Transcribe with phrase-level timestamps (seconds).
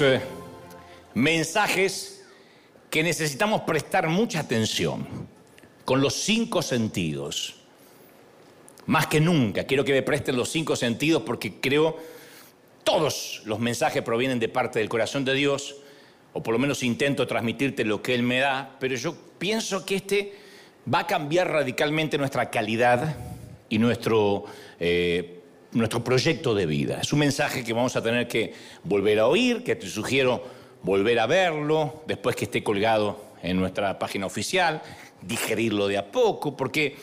[0.00, 0.20] eh,
[1.14, 2.24] mensajes
[2.90, 5.06] que necesitamos prestar mucha atención,
[5.84, 7.56] con los cinco sentidos.
[8.86, 11.98] Más que nunca, quiero que me presten los cinco sentidos porque creo
[12.84, 15.76] todos los mensajes provienen de parte del corazón de Dios,
[16.32, 19.96] o por lo menos intento transmitirte lo que Él me da, pero yo pienso que
[19.96, 20.34] este
[20.92, 23.16] va a cambiar radicalmente nuestra calidad
[23.68, 24.44] y nuestro,
[24.78, 25.40] eh,
[25.74, 27.00] nuestro proyecto de vida.
[27.02, 30.42] Es un mensaje que vamos a tener que volver a oír, que te sugiero
[30.82, 34.82] volver a verlo después que esté colgado en nuestra página oficial,
[35.20, 36.96] digerirlo de a poco, porque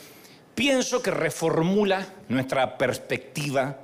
[0.55, 3.77] pienso que reformula nuestra perspectiva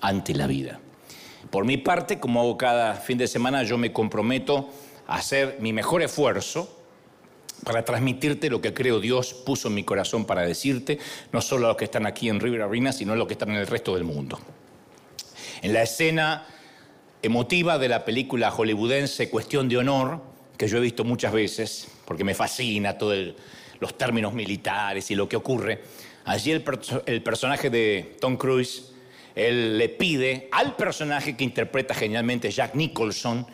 [0.00, 0.80] ante la vida.
[1.50, 4.70] Por mi parte, como hago cada fin de semana, yo me comprometo
[5.06, 6.83] a hacer mi mejor esfuerzo
[7.62, 10.98] para transmitirte lo que creo Dios puso en mi corazón para decirte,
[11.32, 13.50] no solo a los que están aquí en River Arena, sino a los que están
[13.50, 14.38] en el resto del mundo.
[15.62, 16.46] En la escena
[17.22, 20.20] emotiva de la película hollywoodense Cuestión de Honor,
[20.58, 23.34] que yo he visto muchas veces, porque me fascina todos
[23.80, 25.82] los términos militares y lo que ocurre,
[26.26, 26.62] allí el,
[27.22, 28.92] personaje de Tom Cruise
[29.34, 33.46] le pide al personaje que interpreta genialmente Jack Nicholson,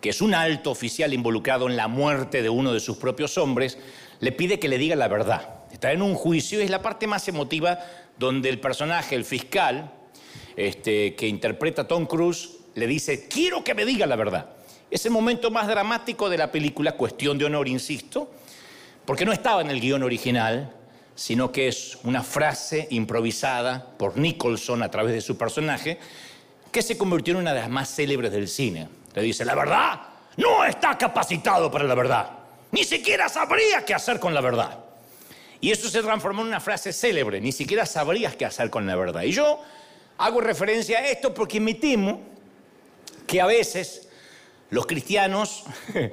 [0.00, 3.78] que es un alto oficial involucrado en la muerte de uno de sus propios hombres,
[4.20, 5.64] le pide que le diga la verdad.
[5.72, 7.78] Está en un juicio y es la parte más emotiva
[8.18, 9.92] donde el personaje, el fiscal,
[10.56, 14.50] este, que interpreta Tom Cruise, le dice, quiero que me diga la verdad.
[14.90, 18.30] Es el momento más dramático de la película, cuestión de honor, insisto,
[19.04, 20.72] porque no estaba en el guion original,
[21.14, 25.98] sino que es una frase improvisada por Nicholson a través de su personaje,
[26.70, 28.88] que se convirtió en una de las más célebres del cine.
[29.16, 30.00] Le dice, la verdad
[30.36, 32.30] no está capacitado para la verdad,
[32.70, 34.78] ni siquiera sabría qué hacer con la verdad.
[35.60, 38.94] Y eso se transformó en una frase célebre, ni siquiera sabrías qué hacer con la
[38.94, 39.22] verdad.
[39.22, 39.60] Y yo
[40.18, 42.20] hago referencia a esto porque me temo
[43.26, 44.08] que a veces
[44.70, 45.64] los cristianos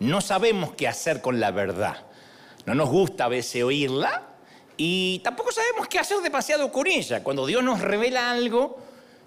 [0.00, 2.06] no sabemos qué hacer con la verdad.
[2.64, 4.22] No nos gusta a veces oírla,
[4.76, 7.22] y tampoco sabemos qué hacer demasiado con ella.
[7.22, 8.78] Cuando Dios nos revela algo,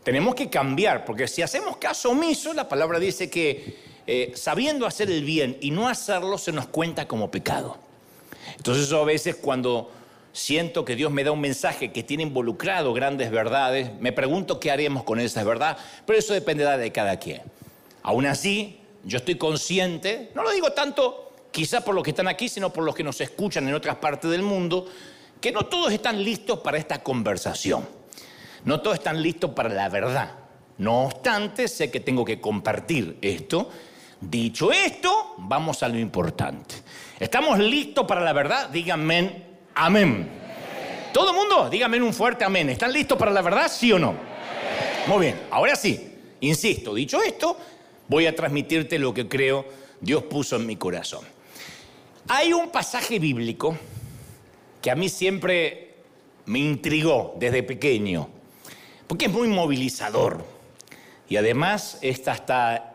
[0.03, 3.77] tenemos que cambiar, porque si hacemos caso omiso, la palabra dice que
[4.07, 7.77] eh, sabiendo hacer el bien y no hacerlo se nos cuenta como pecado.
[8.57, 9.91] Entonces a veces cuando
[10.33, 14.71] siento que Dios me da un mensaje que tiene involucrado grandes verdades, me pregunto qué
[14.71, 17.41] haremos con esas verdades, pero eso dependerá de cada quien.
[18.01, 22.49] Aún así, yo estoy consciente, no lo digo tanto quizá por los que están aquí,
[22.49, 24.87] sino por los que nos escuchan en otras partes del mundo,
[25.41, 27.98] que no todos están listos para esta conversación.
[28.66, 30.31] No todos están listos para la verdad.
[30.78, 33.70] No obstante, sé que tengo que compartir esto.
[34.22, 36.75] Dicho esto, vamos a lo importante.
[37.20, 38.70] ¿Estamos listos para la verdad?
[38.70, 39.44] Díganme
[39.75, 40.30] amén.
[41.14, 41.70] ¿Todo el mundo?
[41.70, 42.70] Díganme un fuerte amén.
[42.70, 43.70] ¿Están listos para la verdad?
[43.72, 44.16] ¿Sí o no?
[45.08, 47.58] Muy bien, ahora sí, insisto, dicho esto,
[48.08, 49.66] voy a transmitirte lo que creo
[50.00, 51.26] Dios puso en mi corazón.
[52.28, 53.76] Hay un pasaje bíblico
[54.81, 55.96] que a mí siempre
[56.46, 58.30] me intrigó desde pequeño,
[59.09, 60.46] porque es muy movilizador
[61.28, 62.94] y además está hasta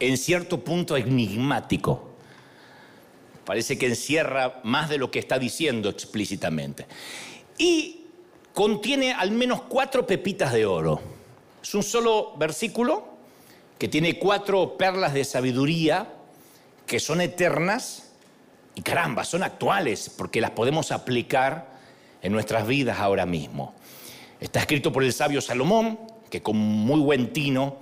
[0.00, 2.10] en cierto punto enigmático.
[3.44, 6.86] Parece que encierra más de lo que está diciendo explícitamente.
[7.56, 8.06] Y
[8.52, 11.00] contiene al menos cuatro pepitas de oro.
[11.62, 13.06] Es un solo versículo
[13.78, 16.08] que tiene cuatro perlas de sabiduría
[16.84, 18.10] que son eternas
[18.74, 21.68] y caramba, son actuales porque las podemos aplicar
[22.22, 23.72] en nuestras vidas ahora mismo.
[24.40, 25.98] Está escrito por el sabio Salomón,
[26.30, 27.78] que con muy buen tino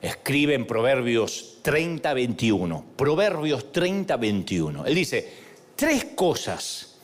[0.00, 2.84] escribe en Proverbios 30, 21.
[2.96, 4.86] Proverbios 30, 21.
[4.86, 5.32] Él dice,
[5.76, 6.98] tres cosas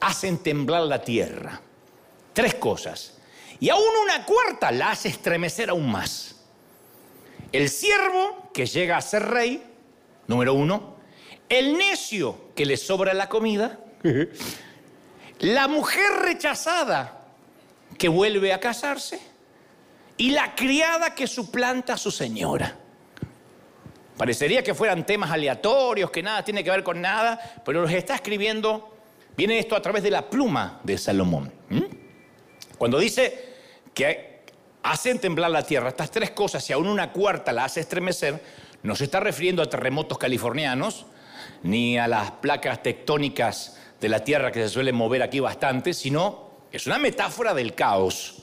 [0.00, 1.60] hacen temblar la tierra.
[2.32, 3.18] Tres cosas.
[3.58, 6.36] Y aún una cuarta la hace estremecer aún más.
[7.52, 9.62] El siervo que llega a ser rey,
[10.26, 11.00] número uno
[11.50, 13.80] el necio que le sobra la comida,
[15.40, 17.19] la mujer rechazada
[18.00, 19.20] que vuelve a casarse
[20.16, 22.74] y la criada que suplanta a su señora.
[24.16, 28.14] Parecería que fueran temas aleatorios, que nada tiene que ver con nada, pero los está
[28.14, 28.96] escribiendo,
[29.36, 31.52] viene esto a través de la pluma de Salomón.
[32.78, 33.56] Cuando dice
[33.92, 34.44] que
[34.82, 38.42] hacen temblar la tierra, estas tres cosas, y aún una cuarta la hace estremecer,
[38.82, 41.04] no se está refiriendo a terremotos californianos,
[41.62, 46.49] ni a las placas tectónicas de la Tierra que se suelen mover aquí bastante, sino
[46.72, 48.42] es una metáfora del caos,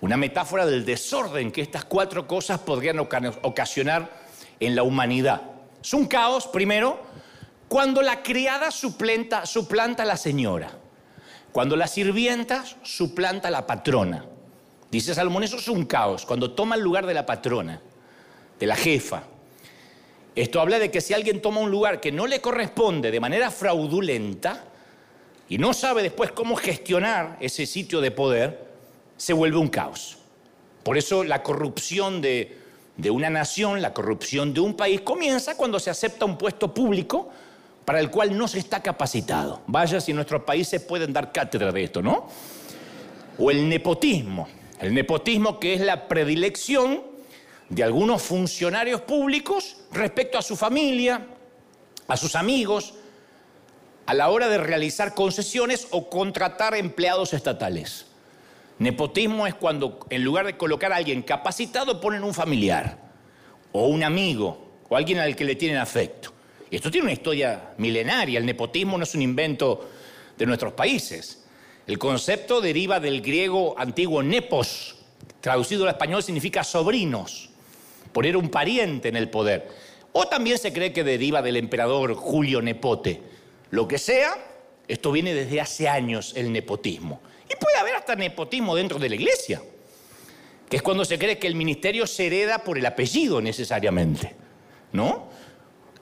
[0.00, 4.10] una metáfora del desorden que estas cuatro cosas podrían ocasionar
[4.60, 5.42] en la humanidad.
[5.82, 7.00] Es un caos, primero,
[7.68, 10.70] cuando la criada suplanta, a la señora,
[11.50, 14.24] cuando la sirvienta suplanta a la patrona.
[14.90, 17.80] Dice Salomón, eso es un caos, cuando toma el lugar de la patrona,
[18.58, 19.24] de la jefa.
[20.34, 23.50] Esto habla de que si alguien toma un lugar que no le corresponde de manera
[23.50, 24.65] fraudulenta
[25.48, 28.66] y no sabe después cómo gestionar ese sitio de poder,
[29.16, 30.18] se vuelve un caos.
[30.82, 32.58] Por eso la corrupción de,
[32.96, 37.30] de una nación, la corrupción de un país comienza cuando se acepta un puesto público
[37.84, 39.62] para el cual no se está capacitado.
[39.68, 42.28] Vaya si nuestros países pueden dar cátedra de esto, ¿no?
[43.38, 44.48] O el nepotismo.
[44.80, 47.02] El nepotismo que es la predilección
[47.68, 51.26] de algunos funcionarios públicos respecto a su familia,
[52.08, 52.94] a sus amigos,
[54.06, 58.06] a la hora de realizar concesiones o contratar empleados estatales.
[58.78, 62.98] Nepotismo es cuando en lugar de colocar a alguien capacitado ponen un familiar
[63.72, 66.32] o un amigo o alguien al que le tienen afecto.
[66.70, 68.38] Y esto tiene una historia milenaria.
[68.38, 69.88] El nepotismo no es un invento
[70.36, 71.44] de nuestros países.
[71.86, 74.96] El concepto deriva del griego antiguo nepos,
[75.40, 77.50] traducido al español significa sobrinos,
[78.12, 79.68] poner un pariente en el poder.
[80.12, 83.35] O también se cree que deriva del emperador Julio Nepote.
[83.70, 84.36] Lo que sea,
[84.88, 87.20] esto viene desde hace años el nepotismo.
[87.50, 89.62] Y puede haber hasta nepotismo dentro de la iglesia,
[90.68, 94.34] que es cuando se cree que el ministerio se hereda por el apellido necesariamente,
[94.92, 95.28] ¿no?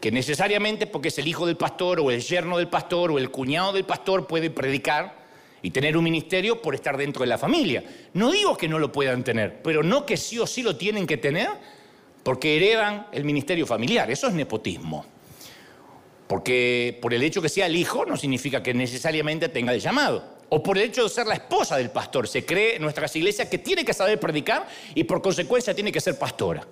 [0.05, 3.31] que necesariamente porque es el hijo del pastor o el yerno del pastor o el
[3.31, 5.17] cuñado del pastor puede predicar
[5.63, 7.83] y tener un ministerio por estar dentro de la familia.
[8.13, 11.07] No digo que no lo puedan tener, pero no que sí o sí lo tienen
[11.07, 11.49] que tener
[12.23, 14.11] porque heredan el ministerio familiar.
[14.11, 15.07] Eso es nepotismo.
[16.26, 20.25] Porque por el hecho que sea el hijo no significa que necesariamente tenga el llamado.
[20.49, 22.29] O por el hecho de ser la esposa del pastor.
[22.29, 26.00] Se cree en nuestras iglesias que tiene que saber predicar y por consecuencia tiene que
[26.00, 26.67] ser pastora.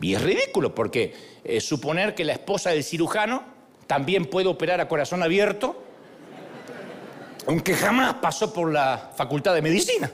[0.00, 1.14] Y es ridículo porque
[1.44, 3.42] eh, suponer que la esposa del cirujano
[3.86, 5.82] también puede operar a corazón abierto,
[7.46, 10.10] aunque jamás pasó por la facultad de medicina.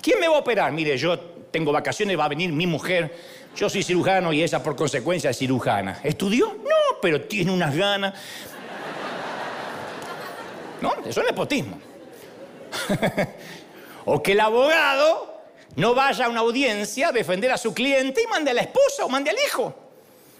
[0.00, 0.72] ¿Quién me va a operar?
[0.72, 1.18] Mire, yo
[1.50, 3.14] tengo vacaciones, va a venir mi mujer,
[3.56, 6.00] yo soy cirujano y ella por consecuencia es cirujana.
[6.02, 6.46] ¿Estudió?
[6.46, 8.14] No, pero tiene unas ganas.
[10.80, 11.78] No, eso es nepotismo.
[14.04, 15.42] o que el abogado
[15.76, 19.04] no vaya a una audiencia a defender a su cliente y mande a la esposa
[19.04, 19.74] o mande al hijo,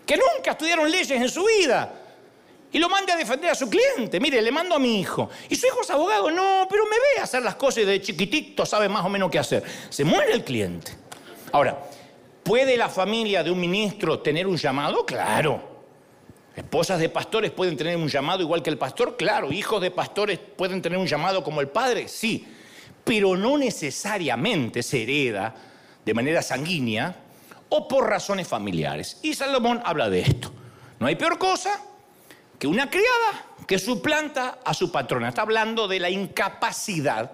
[0.07, 1.95] que nunca estudiaron leyes en su vida.
[2.73, 4.21] Y lo mande a defender a su cliente.
[4.21, 5.29] Mire, le mando a mi hijo.
[5.49, 6.31] Y su hijo es abogado.
[6.31, 9.41] No, pero me ve hacer las cosas y de chiquitito sabe más o menos qué
[9.41, 9.65] hacer.
[9.89, 10.93] Se muere el cliente.
[11.51, 11.81] Ahora,
[12.45, 15.05] ¿puede la familia de un ministro tener un llamado?
[15.05, 15.70] Claro.
[16.61, 19.53] Esposas de pastores pueden tener un llamado igual que el pastor, claro.
[19.53, 22.47] Hijos de pastores pueden tener un llamado como el padre, sí
[23.05, 25.55] pero no necesariamente se hereda
[26.05, 27.15] de manera sanguínea
[27.69, 29.19] o por razones familiares.
[29.23, 30.53] Y Salomón habla de esto.
[30.99, 31.81] No hay peor cosa
[32.59, 35.29] que una criada que suplanta a su patrona.
[35.29, 37.33] Está hablando de la incapacidad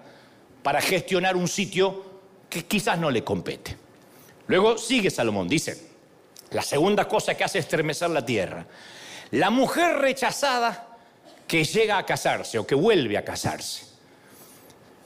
[0.63, 2.05] para gestionar un sitio
[2.49, 3.75] que quizás no le compete.
[4.47, 5.89] Luego sigue Salomón, dice,
[6.51, 8.65] la segunda cosa que hace estremecer la tierra.
[9.31, 10.87] La mujer rechazada
[11.47, 13.85] que llega a casarse o que vuelve a casarse.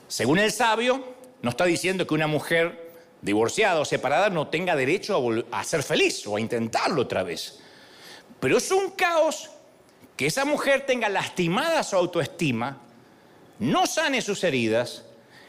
[0.07, 1.03] Según el sabio,
[1.41, 2.91] no está diciendo que una mujer
[3.21, 7.59] divorciada o separada no tenga derecho a, ser feliz o a intentarlo otra vez.
[8.39, 9.50] Pero es un caos
[10.17, 12.79] que esa mujer tenga lastimada su autoestima,
[13.60, 15.05] no sane sus heridas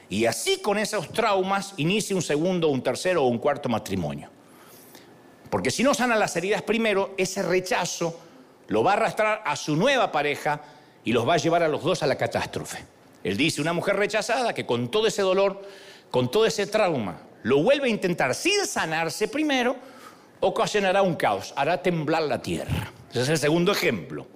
[0.08, 4.30] y así con esos traumas inicie un segundo, un tercero o un cuarto matrimonio.
[5.50, 8.18] Porque si no sana las heridas primero, ese rechazo
[8.72, 10.62] lo va a arrastrar a su nueva pareja
[11.04, 12.82] y los va a llevar a los dos a la catástrofe.
[13.22, 15.60] Él dice, una mujer rechazada que con todo ese dolor,
[16.10, 19.76] con todo ese trauma, lo vuelve a intentar sin sanarse primero,
[20.40, 22.90] ocasionará un caos, hará temblar la tierra.
[23.10, 24.26] Ese es el segundo ejemplo.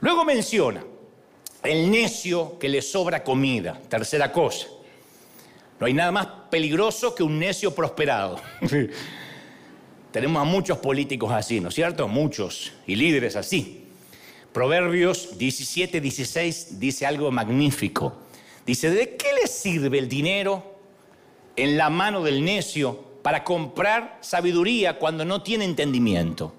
[0.00, 0.82] Luego menciona
[1.62, 4.66] el necio que le sobra comida, tercera cosa.
[5.78, 8.40] No hay nada más peligroso que un necio prosperado.
[10.12, 12.08] Tenemos a muchos políticos así, ¿no es cierto?
[12.08, 13.84] Muchos y líderes así.
[14.52, 18.16] Proverbios 17, 16 dice algo magnífico.
[18.66, 20.74] Dice, ¿de qué le sirve el dinero
[21.54, 26.52] en la mano del necio para comprar sabiduría cuando no tiene entendimiento?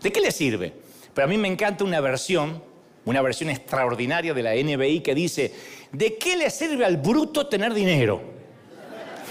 [0.00, 0.72] ¿De qué le sirve?
[1.14, 2.62] Pero a mí me encanta una versión,
[3.04, 5.52] una versión extraordinaria de la NBI que dice,
[5.92, 8.22] ¿de qué le sirve al bruto tener dinero?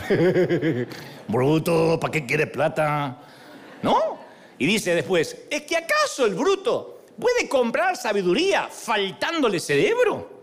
[1.27, 3.30] bruto, ¿para qué quiere plata?
[3.83, 4.19] ¿No?
[4.57, 10.41] Y dice después, ¿es que acaso el bruto ¿Puede comprar sabiduría faltándole cerebro?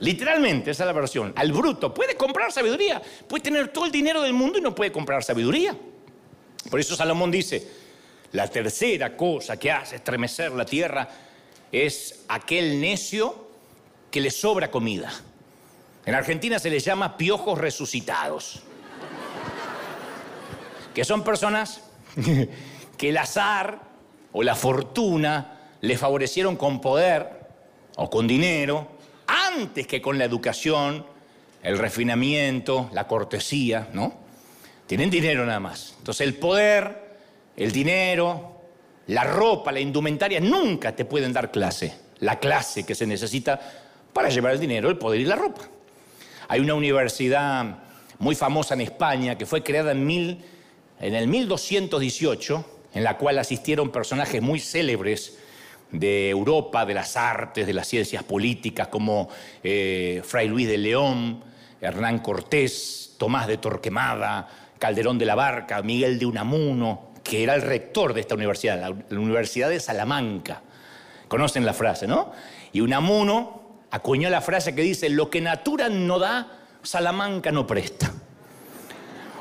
[0.00, 1.32] Literalmente, esa es la versión.
[1.34, 3.00] Al bruto, puede comprar sabiduría.
[3.26, 5.74] Puede tener todo el dinero del mundo y no puede comprar sabiduría.
[6.70, 7.66] Por eso Salomón dice,
[8.32, 11.08] la tercera cosa que hace estremecer la tierra
[11.72, 13.48] es aquel necio
[14.10, 15.10] que le sobra comida.
[16.04, 18.60] En Argentina se les llama piojos resucitados.
[20.94, 21.80] Que son personas
[22.96, 23.80] que el azar
[24.32, 27.46] o la fortuna le favorecieron con poder
[27.96, 28.88] o con dinero
[29.26, 31.04] antes que con la educación,
[31.62, 34.14] el refinamiento, la cortesía, ¿no?
[34.86, 35.94] Tienen dinero nada más.
[35.98, 37.18] Entonces el poder,
[37.56, 38.62] el dinero,
[39.08, 41.94] la ropa, la indumentaria, nunca te pueden dar clase.
[42.20, 43.60] La clase que se necesita
[44.12, 45.62] para llevar el dinero, el poder y la ropa.
[46.48, 47.78] Hay una universidad
[48.18, 50.44] muy famosa en España que fue creada en, mil,
[51.00, 52.64] en el 1218,
[52.94, 55.38] en la cual asistieron personajes muy célebres
[55.92, 59.28] de Europa, de las artes, de las ciencias políticas, como
[59.62, 61.42] eh, Fray Luis de León,
[61.80, 67.62] Hernán Cortés, Tomás de Torquemada, Calderón de la Barca, Miguel de Unamuno, que era el
[67.62, 70.62] rector de esta universidad, la, Universidad de Salamanca.
[71.28, 72.32] Conocen la frase, ¿no?
[72.72, 78.12] Y Unamuno acuñó la frase que dice, lo que natura no da, Salamanca no presta.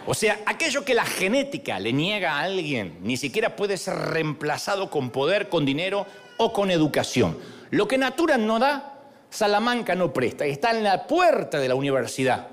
[0.09, 4.89] O sea, aquello que la genética le niega a alguien, ni siquiera puede ser reemplazado
[4.89, 6.05] con poder, con dinero
[6.37, 7.37] o con educación.
[7.71, 10.45] Lo que Natura no da, Salamanca no presta.
[10.45, 12.47] Está en la puerta de la universidad.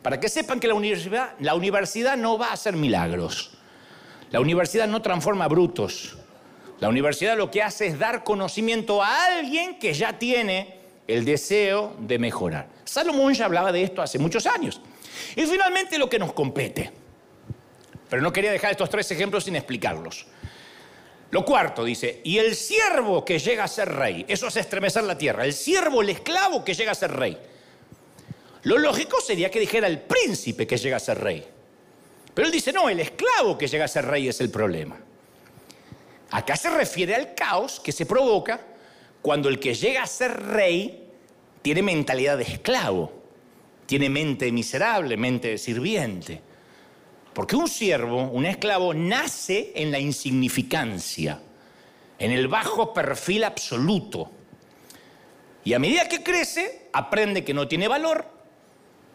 [0.00, 3.58] Para que sepan que la universidad, la universidad no va a hacer milagros.
[4.30, 6.16] La universidad no transforma brutos.
[6.80, 11.94] La universidad lo que hace es dar conocimiento a alguien que ya tiene el deseo
[11.98, 12.66] de mejorar.
[12.84, 14.80] Salomón ya hablaba de esto hace muchos años.
[15.36, 16.90] Y finalmente lo que nos compete.
[18.08, 20.26] Pero no quería dejar estos tres ejemplos sin explicarlos.
[21.30, 25.18] Lo cuarto dice, y el siervo que llega a ser rey, eso hace estremecer la
[25.18, 27.36] tierra, el siervo, el esclavo que llega a ser rey.
[28.62, 31.44] Lo lógico sería que dijera el príncipe que llega a ser rey.
[32.32, 34.96] Pero él dice, no, el esclavo que llega a ser rey es el problema.
[36.30, 38.60] Acá se refiere al caos que se provoca
[39.22, 41.10] cuando el que llega a ser rey
[41.62, 43.23] tiene mentalidad de esclavo,
[43.86, 46.40] tiene mente miserable, mente de sirviente.
[47.32, 51.40] Porque un siervo, un esclavo, nace en la insignificancia,
[52.18, 54.30] en el bajo perfil absoluto.
[55.64, 58.24] Y a medida que crece, aprende que no tiene valor,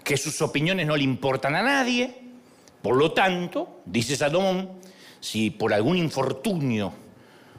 [0.03, 2.13] que sus opiniones no le importan a nadie.
[2.81, 4.79] Por lo tanto, dice Salomón,
[5.19, 6.91] si por algún infortunio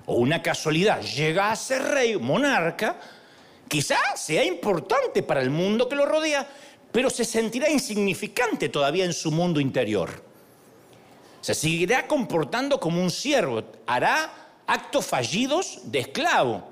[0.07, 2.99] o una casualidad llega a ser rey, monarca,
[3.69, 6.49] quizás sea importante para el mundo que lo rodea,
[6.93, 10.23] pero se sentirá insignificante todavía en su mundo interior.
[11.41, 14.31] Se seguirá comportando como un siervo, hará
[14.67, 16.63] actos fallidos de esclavo.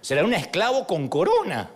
[0.00, 1.70] Será un esclavo con corona.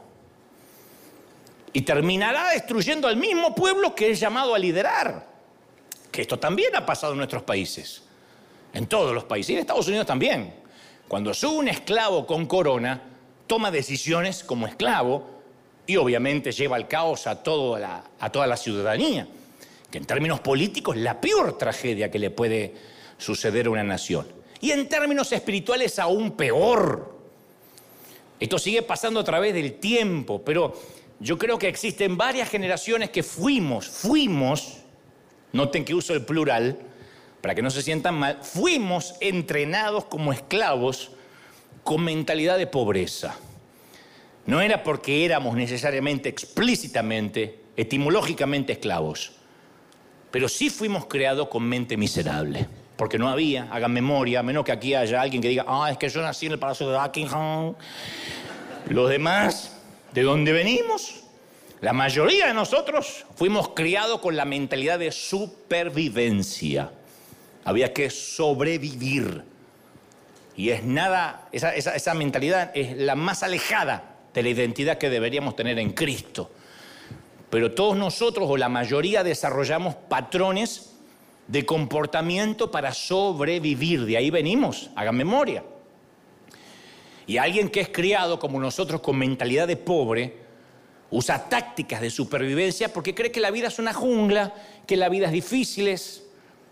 [1.72, 5.26] Y terminará destruyendo al mismo pueblo que es llamado a liderar.
[6.10, 8.02] Que esto también ha pasado en nuestros países.
[8.72, 9.50] En todos los países.
[9.50, 10.54] Y en Estados Unidos también.
[11.06, 13.02] Cuando sube un esclavo con corona,
[13.46, 15.37] toma decisiones como esclavo
[15.88, 19.26] y obviamente lleva al caos a, a toda la ciudadanía
[19.90, 22.74] que en términos políticos es la peor tragedia que le puede
[23.16, 24.26] suceder a una nación.
[24.60, 27.16] Y en términos espirituales aún peor.
[28.38, 30.78] Esto sigue pasando a través del tiempo, pero
[31.20, 34.78] yo creo que existen varias generaciones que fuimos, fuimos,
[35.52, 36.78] noten que uso el plural,
[37.40, 41.12] para que no se sientan mal, fuimos entrenados como esclavos
[41.82, 43.36] con mentalidad de pobreza.
[44.48, 49.38] No era porque éramos necesariamente explícitamente, etimológicamente esclavos
[50.30, 52.66] pero sí fuimos creados con mente miserable.
[52.96, 55.98] Porque no había, hagan memoria, a menos que aquí haya alguien que diga, ah, es
[55.98, 57.74] que yo nací en el Palacio de Buckingham.
[58.88, 59.76] Los demás,
[60.12, 61.22] ¿de dónde venimos?
[61.80, 66.90] La mayoría de nosotros fuimos criados con la mentalidad de supervivencia.
[67.64, 69.44] Había que sobrevivir.
[70.56, 75.56] Y es nada, esa, esa mentalidad es la más alejada de la identidad que deberíamos
[75.56, 76.50] tener en Cristo.
[77.50, 80.94] Pero todos nosotros o la mayoría desarrollamos patrones
[81.46, 84.04] de comportamiento para sobrevivir.
[84.04, 85.64] De ahí venimos, hagan memoria.
[87.26, 90.48] Y alguien que es criado como nosotros con mentalidad de pobre,
[91.10, 94.54] usa tácticas de supervivencia porque cree que la vida es una jungla,
[94.86, 95.88] que la vida es difícil,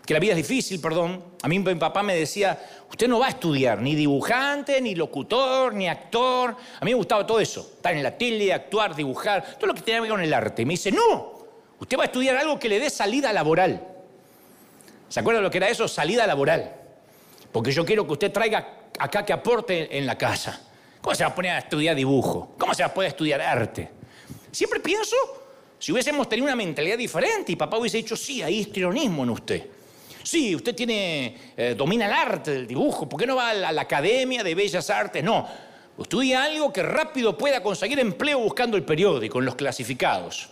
[0.07, 1.21] que la vida es difícil, perdón.
[1.41, 2.57] A mí mi papá me decía,
[2.89, 6.51] usted no va a estudiar ni dibujante, ni locutor, ni actor.
[6.79, 9.81] A mí me gustaba todo eso, estar en la tele, actuar, dibujar, todo lo que
[9.81, 10.61] tenía que ver con el arte.
[10.61, 11.33] Y me dice, no,
[11.77, 13.85] usted va a estudiar algo que le dé salida laboral.
[15.09, 15.89] ¿Se acuerda lo que era eso?
[15.89, 16.73] Salida laboral.
[17.51, 20.61] Porque yo quiero que usted traiga acá que aporte en la casa.
[21.01, 22.55] ¿Cómo se va a poner a estudiar dibujo?
[22.57, 23.91] ¿Cómo se va a poder estudiar arte?
[24.53, 25.17] Siempre pienso,
[25.77, 29.76] si hubiésemos tenido una mentalidad diferente y papá hubiese dicho, sí, hay histrionismo en usted
[30.27, 33.81] sí, usted tiene, eh, domina el arte del dibujo, ¿por qué no va a la,
[33.81, 35.23] Academia de Bellas Artes?
[35.23, 35.47] No,
[35.97, 40.49] estudia algo que rápido pueda conseguir empleo buscando el periódico, en los clasificados.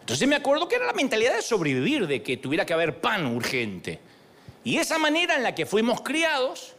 [0.00, 3.26] Entonces me acuerdo que era la mentalidad de sobrevivir, de que tuviera que haber pan
[3.26, 3.98] urgente.
[4.62, 6.74] Y esa manera en la que fuimos criados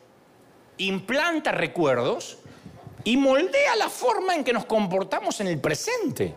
[0.78, 2.38] implanta recuerdos
[3.04, 6.34] y moldea la forma en que nos comportamos en el presente.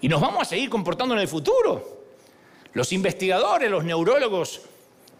[0.00, 2.01] Y nos vamos a seguir comportando en el futuro.
[2.74, 4.62] Los investigadores, los neurólogos,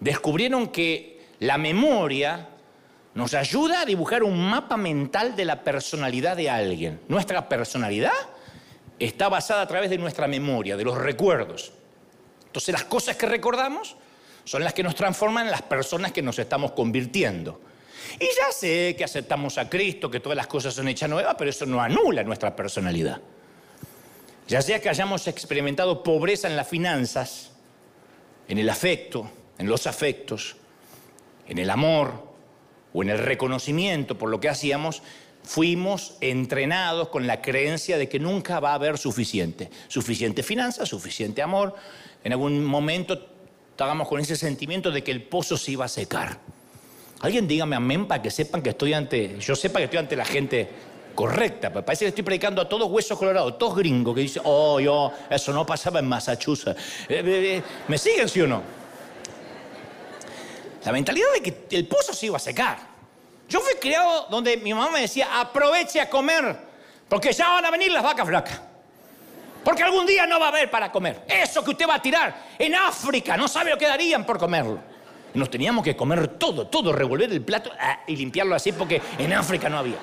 [0.00, 2.48] descubrieron que la memoria
[3.14, 7.00] nos ayuda a dibujar un mapa mental de la personalidad de alguien.
[7.08, 8.12] Nuestra personalidad
[8.98, 11.72] está basada a través de nuestra memoria, de los recuerdos.
[12.46, 13.96] Entonces las cosas que recordamos
[14.44, 17.60] son las que nos transforman en las personas que nos estamos convirtiendo.
[18.18, 21.50] Y ya sé que aceptamos a Cristo, que todas las cosas son hechas nuevas, pero
[21.50, 23.20] eso no anula nuestra personalidad.
[24.52, 27.52] Ya sea que hayamos experimentado pobreza en las finanzas,
[28.46, 30.56] en el afecto, en los afectos,
[31.48, 32.34] en el amor
[32.92, 35.02] o en el reconocimiento por lo que hacíamos,
[35.42, 39.70] fuimos entrenados con la creencia de que nunca va a haber suficiente.
[39.88, 41.74] Suficiente finanzas, suficiente amor.
[42.22, 43.26] En algún momento
[43.70, 46.40] estábamos con ese sentimiento de que el pozo se iba a secar.
[47.20, 50.26] Alguien dígame amén para que sepan que estoy ante, yo sepa que estoy ante la
[50.26, 50.68] gente
[51.14, 51.72] correcta.
[51.72, 55.52] Parece que estoy predicando a todos huesos colorados, todos gringos que dicen, oh, yo, eso
[55.52, 56.80] no pasaba en Massachusetts.
[57.08, 58.62] Eh, eh, eh, ¿Me siguen, sí o no?
[60.84, 62.78] La mentalidad de que el pozo se iba a secar.
[63.48, 66.56] Yo fui criado donde mi mamá me decía, aproveche a comer,
[67.08, 68.60] porque ya van a venir las vacas flacas.
[69.62, 71.22] Porque algún día no va a haber para comer.
[71.28, 74.80] Eso que usted va a tirar en África, no sabe lo que darían por comerlo.
[75.34, 79.32] Nos teníamos que comer todo, todo, revolver el plato ah, y limpiarlo así porque en
[79.32, 79.96] África no había.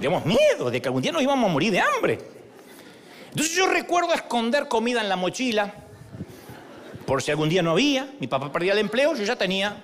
[0.00, 2.18] Teníamos miedo de que algún día nos íbamos a morir de hambre.
[3.28, 5.74] Entonces yo recuerdo esconder comida en la mochila,
[7.06, 9.82] por si algún día no había, mi papá perdía el empleo, yo ya tenía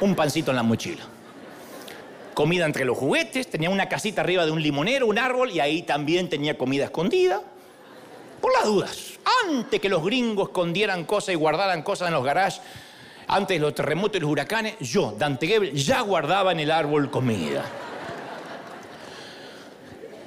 [0.00, 1.02] un pancito en la mochila
[2.40, 5.82] comida entre los juguetes, tenía una casita arriba de un limonero, un árbol, y ahí
[5.82, 7.42] también tenía comida escondida.
[8.40, 12.62] Por las dudas, antes que los gringos escondieran cosas y guardaran cosas en los garages,
[13.28, 17.10] antes de los terremotos y los huracanes, yo, Dante Gebel, ya guardaba en el árbol
[17.10, 17.62] comida.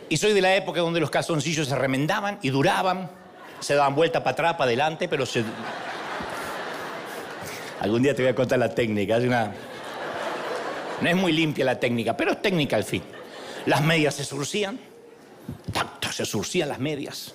[0.09, 3.09] Y soy de la época donde los calzoncillos se remendaban y duraban,
[3.59, 5.43] se daban vuelta para atrás, para adelante, pero se...
[7.79, 9.19] Algún día te voy a contar la técnica.
[9.19, 13.03] No es muy limpia la técnica, pero es técnica al fin.
[13.65, 14.79] Las medias se surcían,
[16.11, 17.33] se surcían las medias.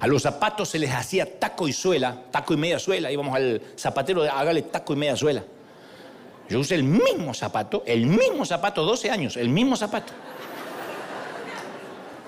[0.00, 3.10] A los zapatos se les hacía taco y suela, taco y media suela.
[3.10, 5.44] Íbamos al zapatero hágale taco y media suela.
[6.48, 10.12] Yo usé el mismo zapato, el mismo zapato, 12 años, el mismo zapato.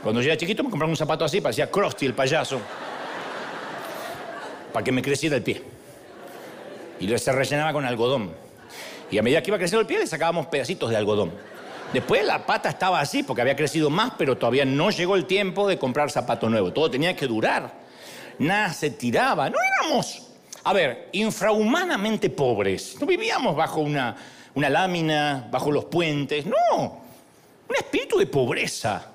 [0.02, 2.60] Cuando yo era chiquito me compraron un zapato así, parecía Krusty el payaso,
[4.72, 5.62] para que me creciera el pie.
[7.00, 8.32] Y se rellenaba con algodón.
[9.10, 11.32] Y a medida que iba creciendo el pie le sacábamos pedacitos de algodón.
[11.92, 15.68] Después la pata estaba así porque había crecido más, pero todavía no llegó el tiempo
[15.68, 16.72] de comprar zapato nuevo.
[16.72, 17.72] Todo tenía que durar.
[18.38, 19.48] Nada se tiraba.
[19.48, 20.26] No éramos,
[20.64, 22.96] a ver, infrahumanamente pobres.
[23.00, 24.16] No vivíamos bajo una,
[24.54, 26.44] una lámina, bajo los puentes.
[26.44, 27.02] No.
[27.68, 29.12] Un espíritu de pobreza.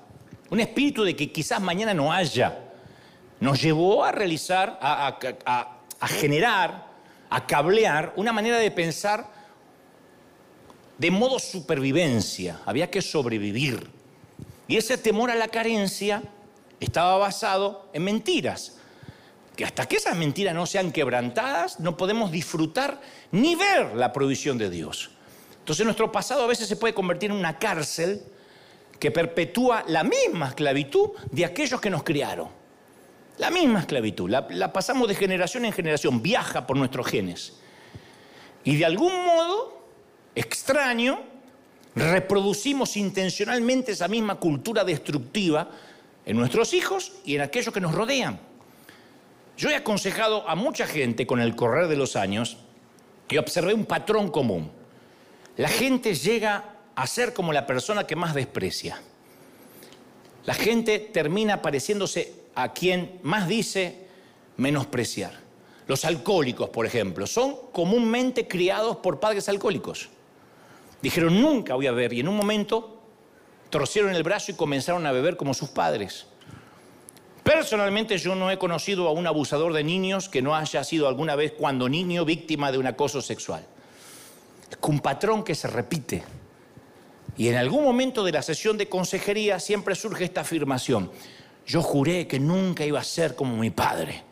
[0.52, 2.58] Un espíritu de que quizás mañana no haya.
[3.40, 6.88] Nos llevó a realizar, a, generar,
[7.30, 9.32] a cablear una manera de pensar
[10.98, 13.90] de modo supervivencia, había que sobrevivir.
[14.68, 16.22] Y ese temor a la carencia
[16.80, 18.76] estaba basado en mentiras,
[19.56, 24.58] que hasta que esas mentiras no sean quebrantadas, no podemos disfrutar ni ver la provisión
[24.58, 25.12] de Dios.
[25.60, 28.22] Entonces nuestro pasado a veces se puede convertir en una cárcel
[29.02, 32.46] que perpetúa la misma esclavitud de aquellos que nos criaron.
[33.38, 37.54] La misma esclavitud, la, pasamos de generación en generación, viaja por nuestros genes.
[38.62, 39.88] Y de algún modo
[40.36, 41.20] extraño,
[41.96, 45.68] reproducimos intencionalmente esa misma cultura destructiva
[46.24, 48.38] en nuestros hijos y en aquellos que nos rodean.
[49.56, 52.56] Yo he aconsejado a mucha gente con el correr de los años
[53.28, 54.70] y observé un patrón común.
[55.56, 59.00] La gente llega a ser como la persona que más desprecia.
[60.44, 64.06] La gente termina pareciéndose a quien más dice
[64.56, 65.40] menospreciar.
[65.86, 70.08] Los alcohólicos, por ejemplo, son comúnmente criados por padres alcohólicos.
[71.00, 72.12] Dijeron, nunca voy a beber.
[72.12, 73.00] Y en un momento
[73.70, 76.26] torcieron el brazo y comenzaron a beber como sus padres.
[77.42, 81.34] Personalmente yo no he conocido a un abusador de niños que no haya sido alguna
[81.34, 83.66] vez cuando niño víctima de un acoso sexual.
[84.70, 86.22] Es un patrón que se repite.
[87.36, 91.10] Y en algún momento de la sesión de consejería siempre surge esta afirmación.
[91.66, 94.22] Yo juré que nunca iba a ser como mi padre,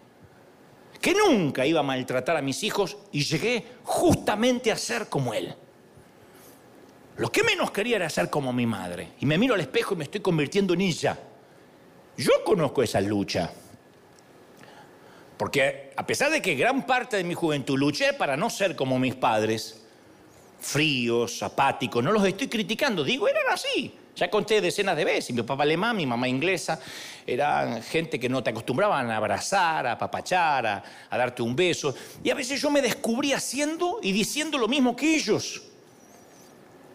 [1.00, 5.54] que nunca iba a maltratar a mis hijos y llegué justamente a ser como él.
[7.16, 9.12] Lo que menos quería era ser como mi madre.
[9.20, 11.18] Y me miro al espejo y me estoy convirtiendo en ella.
[12.16, 13.50] Yo conozco esa lucha.
[15.36, 18.98] Porque a pesar de que gran parte de mi juventud luché para no ser como
[18.98, 19.79] mis padres,
[20.60, 23.94] fríos, apáticos, no los estoy criticando, digo, eran así.
[24.14, 26.78] Ya conté decenas de veces, mi papá alemán, mi mamá inglesa,
[27.26, 31.94] eran gente que no te acostumbraban a abrazar, a apapachar, a, a darte un beso.
[32.22, 35.62] Y a veces yo me descubrí haciendo y diciendo lo mismo que ellos.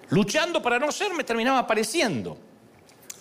[0.09, 2.37] Luchando para no ser, me terminaba pareciendo.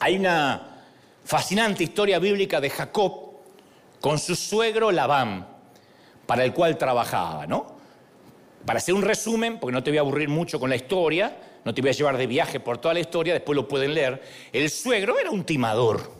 [0.01, 0.83] Hay una
[1.25, 3.25] fascinante historia bíblica de Jacob
[4.01, 5.47] con su suegro Labán,
[6.27, 7.74] para el cual trabajaba, ¿no?
[8.67, 11.75] Para hacer un resumen, porque no te voy a aburrir mucho con la historia, no
[11.75, 14.23] te voy a llevar de viaje por toda la historia, después lo pueden leer,
[14.53, 16.11] el suegro era un timador,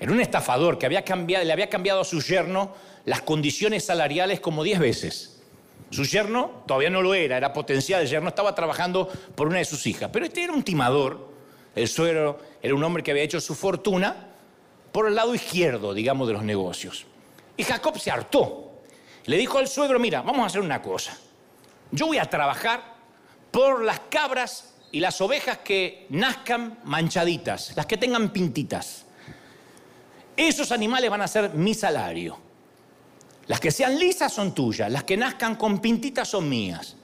[0.00, 2.72] era un estafador que había cambiado, le había cambiado a su yerno
[3.04, 5.42] las condiciones salariales como 10 veces.
[5.90, 9.66] Su yerno todavía no lo era, era potencial, el yerno estaba trabajando por una de
[9.66, 11.28] sus hijas, pero este era un timador,
[11.74, 14.28] el suegro era un hombre que había hecho su fortuna
[14.90, 17.06] por el lado izquierdo, digamos, de los negocios.
[17.56, 18.70] Y Jacob se hartó.
[19.24, 21.16] Le dijo al suegro, mira, vamos a hacer una cosa.
[21.92, 22.82] Yo voy a trabajar
[23.50, 29.04] por las cabras y las ovejas que nazcan manchaditas, las que tengan pintitas.
[30.34, 32.38] Esos animales van a ser mi salario.
[33.46, 36.96] Las que sean lisas son tuyas, las que nazcan con pintitas son mías.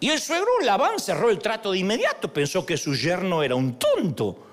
[0.00, 3.78] Y el suegro Labán cerró el trato de inmediato, pensó que su yerno era un
[3.78, 4.46] tonto,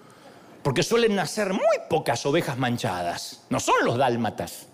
[0.62, 4.68] porque suelen nacer muy pocas ovejas manchadas, no son los dálmatas.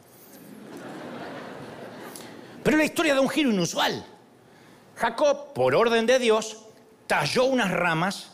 [2.64, 4.06] Pero la historia da un giro inusual.
[5.00, 6.58] Jacob, por orden de Dios,
[7.08, 8.34] talló unas ramas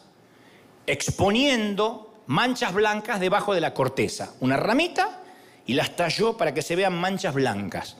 [0.88, 4.34] exponiendo manchas blancas debajo de la corteza.
[4.39, 5.21] Una ramita
[5.67, 7.97] y las talló para que se vean manchas blancas.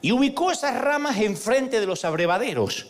[0.00, 2.86] Y ubicó esas ramas enfrente de los abrevaderos,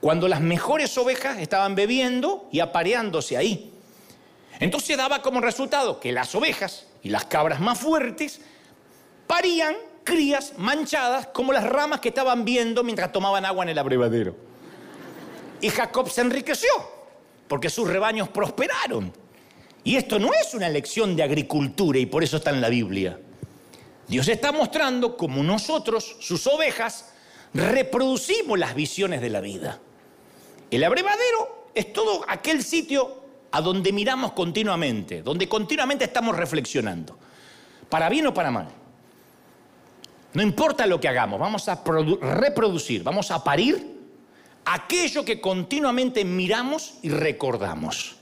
[0.00, 3.74] cuando las mejores ovejas estaban bebiendo y apareándose ahí.
[4.60, 8.40] Entonces daba como resultado que las ovejas y las cabras más fuertes
[9.26, 14.36] parían crías manchadas como las ramas que estaban viendo mientras tomaban agua en el abrevadero.
[15.60, 16.70] Y Jacob se enriqueció
[17.48, 19.12] porque sus rebaños prosperaron.
[19.82, 23.18] Y esto no es una lección de agricultura y por eso está en la Biblia.
[24.06, 27.12] Dios está mostrando cómo nosotros, sus ovejas,
[27.54, 29.80] reproducimos las visiones de la vida.
[30.70, 33.20] El abrevadero es todo aquel sitio
[33.52, 37.18] a donde miramos continuamente, donde continuamente estamos reflexionando,
[37.88, 38.68] para bien o para mal.
[40.32, 43.98] No importa lo que hagamos, vamos a reproducir, vamos a parir
[44.64, 48.16] aquello que continuamente miramos y recordamos.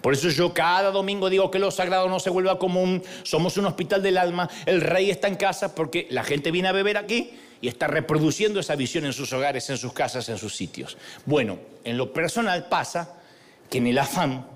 [0.00, 3.66] Por eso yo cada domingo digo que lo sagrado no se vuelva común, somos un
[3.66, 7.32] hospital del alma, el rey está en casa porque la gente viene a beber aquí
[7.60, 10.96] y está reproduciendo esa visión en sus hogares, en sus casas, en sus sitios.
[11.24, 13.14] Bueno, en lo personal pasa
[13.70, 14.46] que en el afán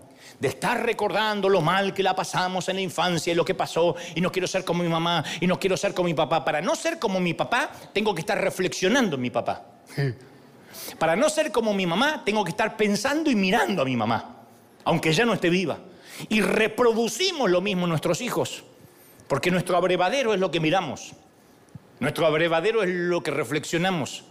[0.40, 3.94] de estar recordando lo mal que la pasamos en la infancia y lo que pasó,
[4.14, 6.44] y no quiero ser como mi mamá, y no quiero ser como mi papá.
[6.44, 9.66] Para no ser como mi papá, tengo que estar reflexionando en mi papá.
[10.98, 14.36] Para no ser como mi mamá, tengo que estar pensando y mirando a mi mamá,
[14.84, 15.78] aunque ya no esté viva.
[16.30, 18.64] Y reproducimos lo mismo en nuestros hijos,
[19.28, 21.12] porque nuestro abrevadero es lo que miramos,
[21.98, 24.24] nuestro abrevadero es lo que reflexionamos,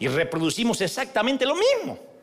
[0.00, 2.13] y reproducimos exactamente lo mismo.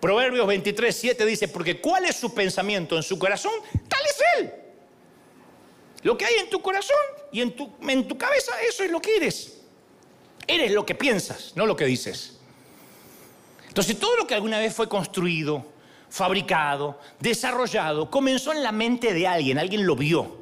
[0.00, 3.52] Proverbios 23, 7 dice, porque cuál es su pensamiento en su corazón,
[3.88, 4.52] tal es él.
[6.02, 6.96] Lo que hay en tu corazón
[7.32, 9.58] y en tu, en tu cabeza, eso es lo que eres.
[10.46, 12.38] Eres lo que piensas, no lo que dices.
[13.66, 15.64] Entonces todo lo que alguna vez fue construido,
[16.08, 20.38] fabricado, desarrollado, comenzó en la mente de alguien, alguien lo vio.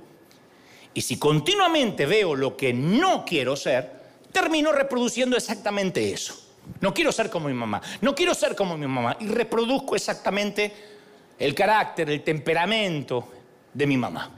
[0.94, 3.90] Y si continuamente veo lo que no quiero ser,
[4.32, 6.45] termino reproduciendo exactamente eso.
[6.80, 9.16] No quiero ser como mi mamá, no quiero ser como mi mamá.
[9.20, 10.72] Y reproduzco exactamente
[11.38, 13.32] el carácter, el temperamento
[13.72, 14.30] de mi mamá.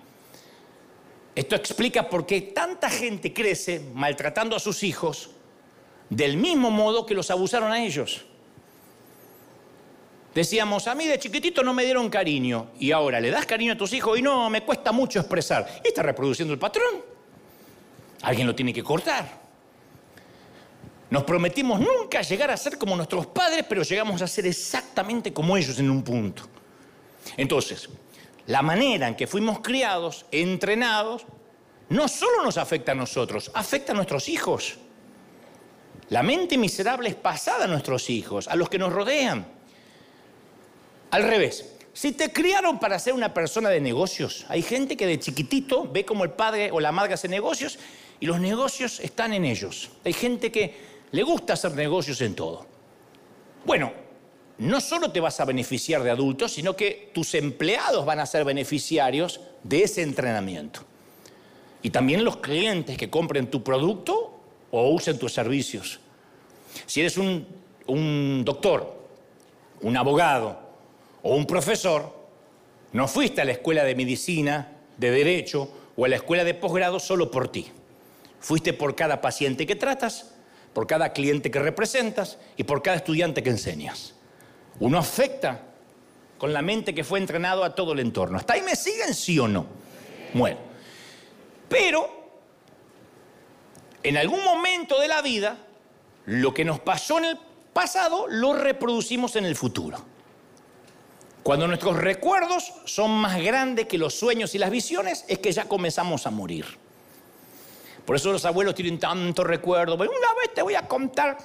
[1.35, 5.31] Esto explica por qué tanta gente crece maltratando a sus hijos
[6.11, 8.25] del mismo modo que los abusaron a ellos.
[10.35, 13.77] Decíamos, a mí de chiquitito no me dieron cariño y ahora le das cariño a
[13.77, 15.81] tus hijos y no, me cuesta mucho expresar.
[15.85, 17.03] Y está reproduciendo el patrón.
[18.23, 19.48] Alguien lo tiene que cortar.
[21.11, 25.57] Nos prometimos nunca llegar a ser como nuestros padres, pero llegamos a ser exactamente como
[25.57, 26.43] ellos en un punto.
[27.37, 27.89] Entonces,
[28.47, 31.25] la manera en que fuimos criados, entrenados,
[31.89, 34.77] no solo nos afecta a nosotros, afecta a nuestros hijos.
[36.11, 39.47] La mente miserable es pasada a nuestros hijos, a los que nos rodean.
[41.11, 45.19] Al revés, si te criaron para ser una persona de negocios, hay gente que de
[45.19, 47.79] chiquitito ve como el padre o la madre hace negocios
[48.21, 49.91] y los negocios están en ellos.
[50.05, 52.67] Hay gente que le gusta hacer negocios en todo.
[53.65, 53.93] Bueno,
[54.59, 58.45] no solo te vas a beneficiar de adultos, sino que tus empleados van a ser
[58.45, 60.81] beneficiarios de ese entrenamiento.
[61.83, 64.41] Y también los clientes que compren tu producto
[64.71, 66.01] o usen tus servicios.
[66.87, 67.47] Si eres un
[67.89, 68.97] un doctor,
[69.81, 70.59] un abogado
[71.23, 72.15] o un profesor,
[72.93, 77.01] no fuiste a la escuela de medicina, de derecho o a la escuela de posgrado
[77.01, 77.67] solo por ti.
[78.41, 80.35] Fuiste por cada paciente que tratas,
[80.79, 84.15] por cada cliente que representas y por cada estudiante que enseñas.
[84.79, 85.61] Uno afecta
[86.39, 88.39] con la mente que fue entrenado a todo el entorno.
[88.39, 89.67] ¿Hasta ahí me siguen, sí o no?
[90.35, 90.57] Bueno,
[91.69, 92.31] pero
[94.05, 95.59] en algún momento de la vida,
[96.27, 97.39] lo que nos pasó en el
[97.73, 99.99] pasado lo reproducimos en el futuro.
[101.43, 105.65] Cuando nuestros recuerdos son más grandes que los sueños y las visiones, es que ya
[105.65, 106.67] comenzamos a morir.
[108.09, 109.97] Por eso los abuelos tienen tanto recuerdo.
[109.97, 111.37] Una vez te voy a contar,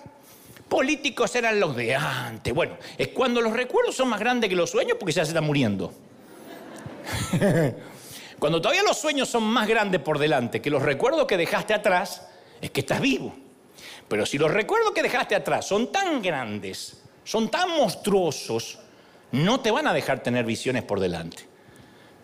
[0.70, 2.54] políticos eran los de antes.
[2.54, 5.44] Bueno, es cuando los recuerdos son más grandes que los sueños porque ya se están
[5.44, 5.94] muriendo.
[8.40, 12.30] cuando todavía los sueños son más grandes por delante que los recuerdos que dejaste atrás,
[12.62, 13.36] es que estás vivo.
[14.08, 18.80] Pero si los recuerdos que dejaste atrás son tan grandes, son tan monstruosos,
[19.34, 21.46] no te van a dejar tener visiones por delante.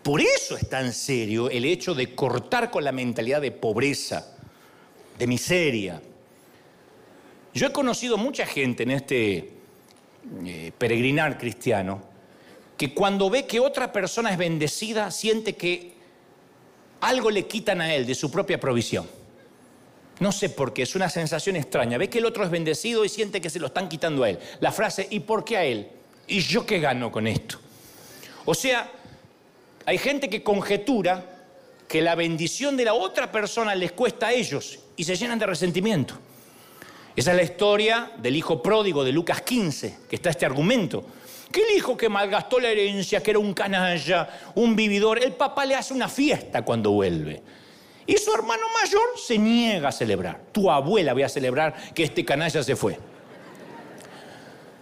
[0.04, 4.36] Por eso es tan serio el hecho de cortar con la mentalidad de pobreza,
[5.18, 6.02] de miseria.
[7.54, 9.54] Yo he conocido mucha gente en este
[10.46, 12.02] eh, peregrinar cristiano
[12.78, 15.94] que cuando ve que otra persona es bendecida siente que
[17.02, 19.08] algo le quitan a él de su propia provisión.
[20.20, 21.98] No sé por qué, es una sensación extraña.
[21.98, 24.40] Ve que el otro es bendecido y siente que se lo están quitando a él.
[24.60, 25.90] La frase, ¿y por qué a él?
[26.28, 27.58] ¿Y yo qué gano con esto?
[28.46, 28.92] O sea,
[29.90, 31.26] hay gente que conjetura
[31.88, 35.48] que la bendición de la otra persona les cuesta a ellos y se llenan de
[35.48, 36.14] resentimiento.
[37.16, 41.04] Esa es la historia del hijo pródigo de Lucas 15, que está este argumento.
[41.52, 45.66] Que el hijo que malgastó la herencia, que era un canalla, un vividor, el papá
[45.66, 47.42] le hace una fiesta cuando vuelve.
[48.06, 50.40] Y su hermano mayor se niega a celebrar.
[50.52, 53.00] Tu abuela voy a celebrar que este canalla se fue.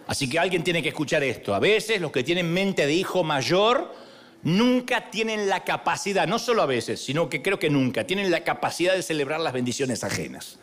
[0.05, 1.55] Así que alguien tiene que escuchar esto.
[1.55, 4.05] A veces los que tienen mente de hijo mayor
[4.43, 8.43] nunca tienen la capacidad, no solo a veces, sino que creo que nunca, tienen la
[8.43, 10.57] capacidad de celebrar las bendiciones ajenas.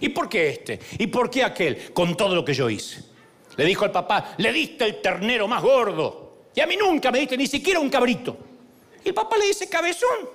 [0.00, 0.80] ¿Y por qué este?
[0.98, 1.92] ¿Y por qué aquel?
[1.92, 3.02] Con todo lo que yo hice.
[3.56, 6.46] Le dijo al papá, le diste el ternero más gordo.
[6.54, 8.36] Y a mí nunca me diste ni siquiera un cabrito.
[9.04, 10.28] Y el papá le dice, cabezón,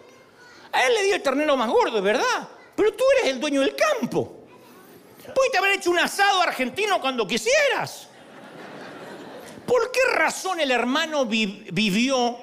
[0.71, 2.47] a él le dio el ternero más gordo, es verdad.
[2.75, 4.45] Pero tú eres el dueño del campo.
[5.33, 8.09] Pudiste haber hecho un asado argentino cuando quisieras.
[9.65, 12.37] ¿Por qué razón el hermano vivió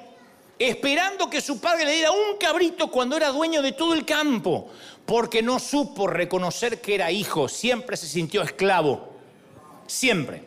[0.69, 4.69] esperando que su padre le diera un cabrito cuando era dueño de todo el campo?
[5.05, 9.13] Porque no supo reconocer que era hijo, siempre se sintió esclavo,
[9.87, 10.43] siempre.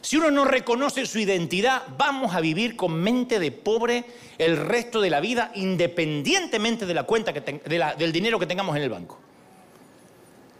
[0.00, 4.04] Si uno no reconoce su identidad, vamos a vivir con mente de pobre
[4.38, 8.82] el resto de la vida, independientemente de la cuenta que del dinero que tengamos en
[8.82, 9.18] el banco.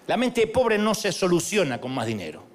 [0.06, 2.49] La mente de pobre no se soluciona con más dinero.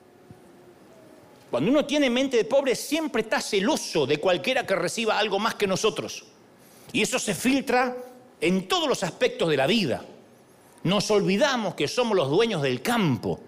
[1.50, 5.56] Cuando uno tiene mente de pobre siempre está celoso de cualquiera que reciba algo más
[5.56, 6.26] que nosotros.
[6.92, 7.96] Y eso se filtra
[8.42, 10.04] en todos los aspectos de la vida.
[10.84, 13.40] Nos olvidamos que somos los dueños del campo.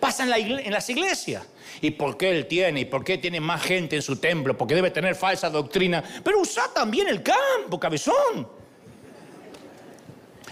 [0.00, 1.46] Pasa en, las iglesias.
[1.80, 2.80] ¿Y por qué él tiene?
[2.80, 4.56] ¿Y por qué tiene más gente en su templo?
[4.56, 6.02] Porque debe tener falsa doctrina.
[6.22, 8.48] Pero usa también el campo, cabezón.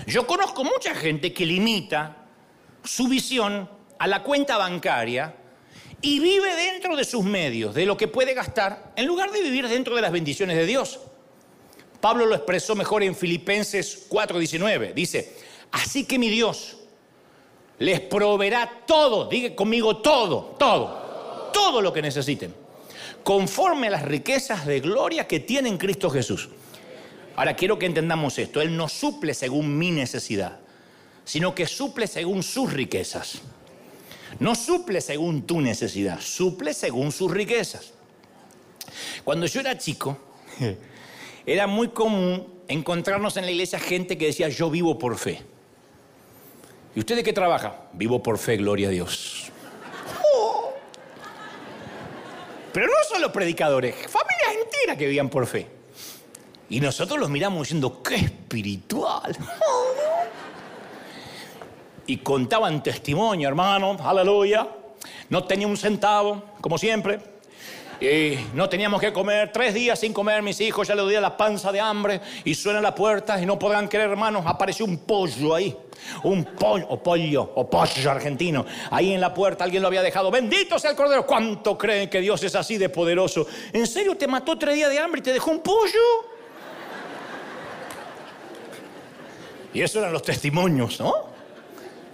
[0.06, 2.26] Yo conozco mucha gente que limita
[2.84, 5.34] su visión a la cuenta bancaria
[6.06, 9.66] y vive dentro de sus medios, de lo que puede gastar, en lugar de vivir
[9.66, 11.00] dentro de las bendiciones de Dios.
[12.00, 14.94] Pablo lo expresó mejor en Filipenses 4:19.
[14.94, 15.34] Dice,
[15.72, 16.76] así que mi Dios
[17.80, 22.54] les proveerá todo, diga conmigo todo, todo, todo lo que necesiten,
[23.24, 26.50] conforme a las riquezas de gloria que tiene en Cristo Jesús.
[27.34, 30.60] Ahora quiero que entendamos esto, Él no suple según mi necesidad,
[31.24, 33.42] sino que suple según sus riquezas.
[34.38, 37.92] No suple según tu necesidad, suple según sus riquezas.
[39.24, 40.18] Cuando yo era chico,
[41.46, 45.42] era muy común encontrarnos en la iglesia gente que decía, yo vivo por fe.
[46.94, 47.88] ¿Y usted de qué trabaja?
[47.92, 49.50] Vivo por fe, gloria a Dios.
[52.72, 55.66] Pero no solo predicadores, familias enteras que vivían por fe.
[56.68, 59.32] Y nosotros los miramos diciendo, qué espiritual
[62.06, 64.66] y contaban testimonio, hermano, aleluya.
[65.28, 67.36] No tenía un centavo, como siempre.
[68.00, 71.34] Y no teníamos que comer, tres días sin comer, mis hijos ya le doy la
[71.34, 75.54] panza de hambre y suena la puerta y no podrán creer, hermanos, apareció un pollo
[75.54, 75.74] ahí,
[76.24, 80.30] un pollo, o pollo, o pollo argentino, ahí en la puerta alguien lo había dejado,
[80.30, 83.46] bendito sea el Cordero, ¿cuánto creen que Dios es así de poderoso?
[83.72, 86.26] ¿En serio te mató tres días de hambre y te dejó un pollo?
[89.72, 91.35] Y eso eran los testimonios, ¿no?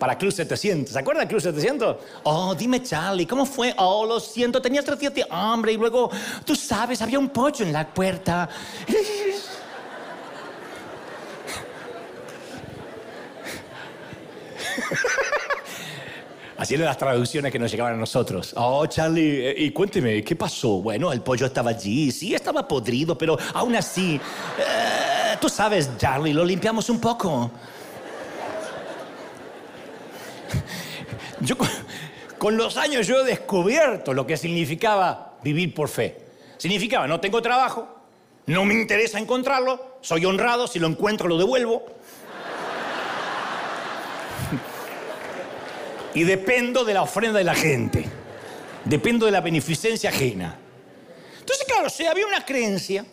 [0.03, 0.93] Para Club 700.
[0.93, 1.97] ¿Se acuerdan de Club 700?
[2.25, 3.73] Oh, dime Charlie, ¿cómo fue?
[3.79, 6.11] Oh, lo siento, tenía tres días de hambre y luego,
[6.45, 8.49] tú sabes, había un pollo en la puerta.
[16.59, 18.55] Así eran las traducciones que nos llegaban a nosotros.
[18.57, 20.83] Oh, Charlie, eh, y cuénteme, ¿qué pasó?
[20.83, 26.33] Bueno, el pollo estaba allí, sí, estaba podrido, pero aún así, eh, tú sabes, Charlie,
[26.33, 27.53] lo limpiamos un poco.
[32.39, 36.19] Con los años yo he descubierto lo que significaba vivir por fe.
[36.59, 37.89] Significaba, no tengo trabajo,
[38.47, 41.85] no me interesa encontrarlo, soy honrado, si lo encuentro lo devuelvo.
[46.15, 48.05] y dependo de la ofrenda de la gente.
[48.85, 50.59] Dependo de la beneficencia ajena.
[51.39, 53.05] Entonces, claro, había una creencia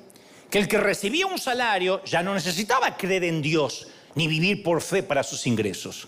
[0.49, 4.81] que el que recibía un salario ya no necesitaba creer en Dios ni vivir por
[4.81, 6.07] fe para sus ingresos.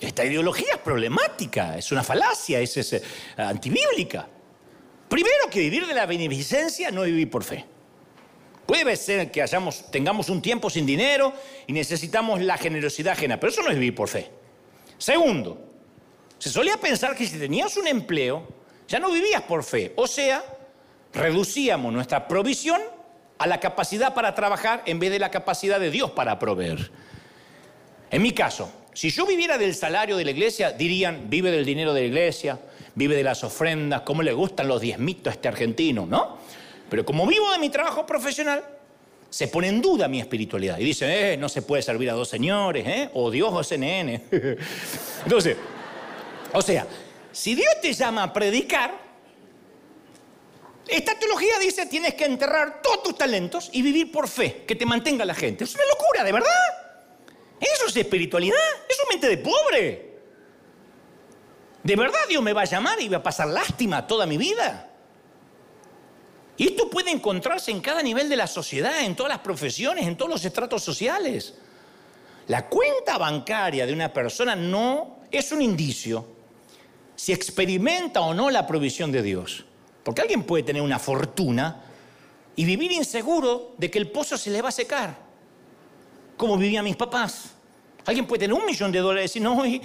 [0.00, 3.02] Esta ideología es problemática, es una falacia, es, eh,
[3.36, 4.28] antibíblica.
[5.08, 7.64] Primero que vivir de la beneficencia no es vivir por fe.
[8.66, 9.44] Puede ser que
[9.90, 11.32] tengamos un tiempo sin dinero
[11.66, 14.28] y necesitamos la generosidad ajena, pero eso no es vivir por fe.
[14.98, 15.58] Segundo,
[16.38, 18.46] se solía pensar que si tenías un empleo,
[18.88, 19.92] ya no vivías por fe.
[19.96, 20.44] O sea,
[21.14, 22.82] reducíamos nuestra provisión
[23.38, 26.90] a la capacidad para trabajar en vez de la capacidad de Dios para proveer.
[28.10, 31.92] En mi caso, si yo viviera del salario de la iglesia, dirían, vive del dinero
[31.92, 32.58] de la iglesia,
[32.94, 36.38] vive de las ofrendas, cómo le gustan los diezmitos a este argentino, ¿no?
[36.88, 38.64] Pero como vivo de mi trabajo profesional,
[39.28, 40.78] se pone en duda mi espiritualidad.
[40.78, 43.10] Y dicen, eh, no se puede servir a dos señores, ¿eh?
[43.12, 44.22] O Dios o CNN.
[45.24, 45.58] Entonces,
[46.54, 46.86] o sea,
[47.32, 48.98] si Dios te llama a predicar,
[50.88, 54.86] esta teología dice tienes que enterrar todos tus talentos y vivir por fe, que te
[54.86, 55.64] mantenga la gente.
[55.64, 56.85] Es una locura, de verdad.
[57.60, 58.56] Eso es espiritualidad,
[58.88, 60.16] eso es mente de pobre.
[61.82, 64.90] ¿De verdad Dios me va a llamar y va a pasar lástima toda mi vida?
[66.56, 70.16] Y esto puede encontrarse en cada nivel de la sociedad, en todas las profesiones, en
[70.16, 71.54] todos los estratos sociales.
[72.48, 76.26] La cuenta bancaria de una persona no es un indicio
[77.14, 79.64] si experimenta o no la provisión de Dios.
[80.02, 81.82] Porque alguien puede tener una fortuna
[82.54, 85.25] y vivir inseguro de que el pozo se le va a secar,
[86.36, 87.50] como vivían mis papás.
[88.04, 89.80] Alguien puede tener un millón de dólares y no, eh,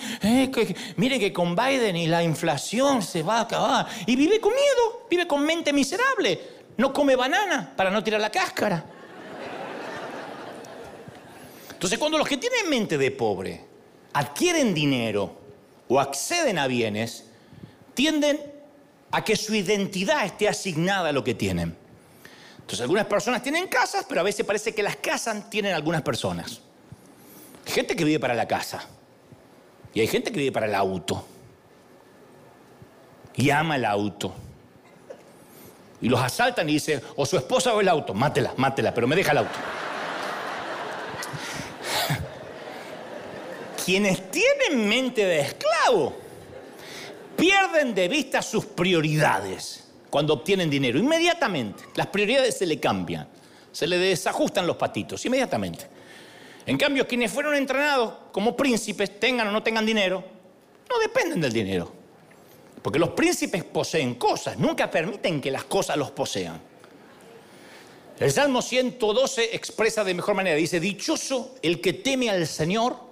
[0.54, 3.88] que, mire que con Biden y la inflación se va a acabar.
[4.06, 6.40] Y vive con miedo, vive con mente miserable.
[6.78, 8.86] No come banana para no tirar la cáscara.
[11.72, 13.66] Entonces, cuando los que tienen mente de pobre
[14.14, 15.36] adquieren dinero
[15.88, 17.26] o acceden a bienes,
[17.96, 18.40] tienden
[19.10, 21.81] a que su identidad esté asignada a lo que tienen.
[22.62, 26.62] Entonces algunas personas tienen casas, pero a veces parece que las casas tienen algunas personas.
[27.65, 28.84] Hay gente que vive para la casa
[29.93, 31.26] y hay gente que vive para el auto
[33.36, 34.34] y ama el auto.
[36.02, 39.15] Y los asaltan y dicen, o su esposa o el auto, mátela, mátela, pero me
[39.15, 39.52] deja el auto.
[43.86, 46.15] quienes tienen mente de esclavo
[47.36, 49.81] pierden de vista sus prioridades
[50.12, 51.00] cuando obtienen dinero.
[51.00, 51.86] Inmediatamente.
[51.95, 53.28] Las prioridades se le cambian.
[53.71, 55.88] Se le desajustan los patitos, inmediatamente.
[56.67, 60.24] En cambio, quienes fueron entrenados como príncipes, tengan o no tengan dinero,
[60.88, 61.91] no dependen del dinero.
[62.82, 66.62] Porque los príncipes poseen cosas, nunca permiten que las cosas los posean.
[68.19, 73.12] El Salmo 112 expresa de mejor manera, dice, dichoso el que teme al Señor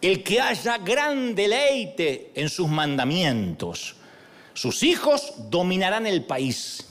[0.00, 3.96] el que haya gran deleite en sus mandamientos.
[4.56, 6.82] Sus hijos dominarán el país.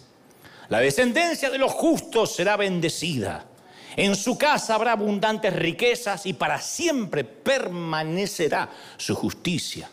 [0.69, 3.47] La descendencia de los justos será bendecida.
[3.95, 9.89] En su casa habrá abundantes riquezas y para siempre permanecerá su justicia.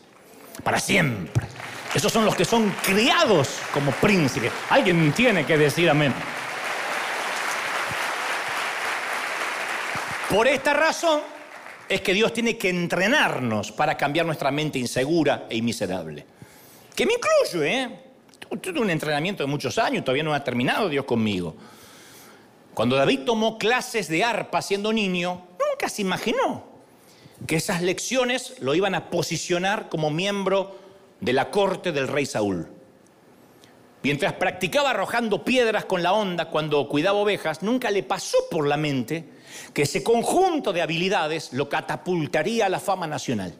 [0.63, 1.47] Para siempre.
[1.95, 4.53] Esos son los que son criados como príncipes.
[4.69, 6.13] Alguien tiene que decir amén.
[10.29, 11.23] Por esta razón,
[11.89, 16.27] es que Dios tiene que entrenarnos para cambiar nuestra mente insegura e miserable.
[16.95, 17.99] Que me incluyo, ¿eh?
[18.61, 21.57] Tuve un entrenamiento de muchos años, todavía no ha terminado Dios conmigo.
[22.75, 26.65] Cuando David tomó clases de arpa siendo niño, nunca se imaginó
[27.47, 30.79] que esas lecciones lo iban a posicionar como miembro
[31.21, 32.69] de la corte del rey Saúl.
[34.03, 38.77] Mientras practicaba arrojando piedras con la onda cuando cuidaba ovejas, nunca le pasó por la
[38.77, 39.25] mente
[39.73, 43.55] que ese conjunto de habilidades lo catapultaría a la fama nacional.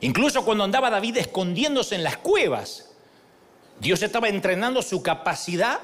[0.00, 2.90] Incluso cuando andaba David escondiéndose en las cuevas,
[3.80, 5.80] Dios estaba entrenando su capacidad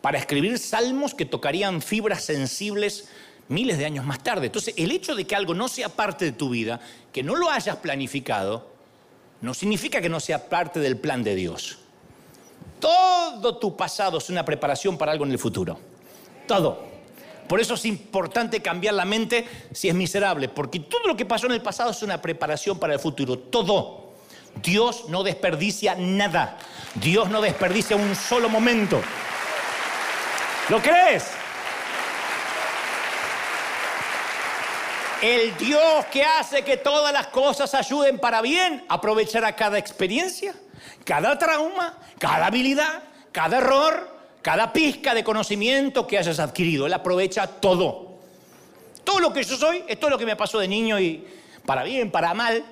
[0.00, 3.08] para escribir salmos que tocarían fibras sensibles
[3.48, 4.46] miles de años más tarde.
[4.46, 6.80] Entonces, el hecho de que algo no sea parte de tu vida,
[7.12, 8.66] que no lo hayas planificado,
[9.40, 11.78] no significa que no sea parte del plan de Dios.
[12.80, 15.78] Todo tu pasado es una preparación para algo en el futuro.
[16.46, 16.91] Todo.
[17.52, 21.44] Por eso es importante cambiar la mente si es miserable, porque todo lo que pasó
[21.44, 23.38] en el pasado es una preparación para el futuro.
[23.38, 24.14] Todo.
[24.62, 26.56] Dios no desperdicia nada.
[26.94, 29.02] Dios no desperdicia un solo momento.
[30.70, 31.26] ¿Lo crees?
[35.20, 40.54] El Dios que hace que todas las cosas ayuden para bien, aprovechará cada experiencia,
[41.04, 44.11] cada trauma, cada habilidad, cada error,
[44.42, 46.86] cada pizca de conocimiento que hayas adquirido.
[46.86, 48.18] Él aprovecha todo.
[49.04, 51.24] Todo lo que yo soy es todo lo que me pasó de niño y
[51.64, 52.64] para bien, para mal.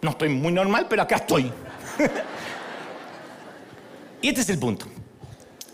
[0.00, 1.52] No estoy muy normal, pero acá estoy.
[4.22, 4.86] y este es el punto.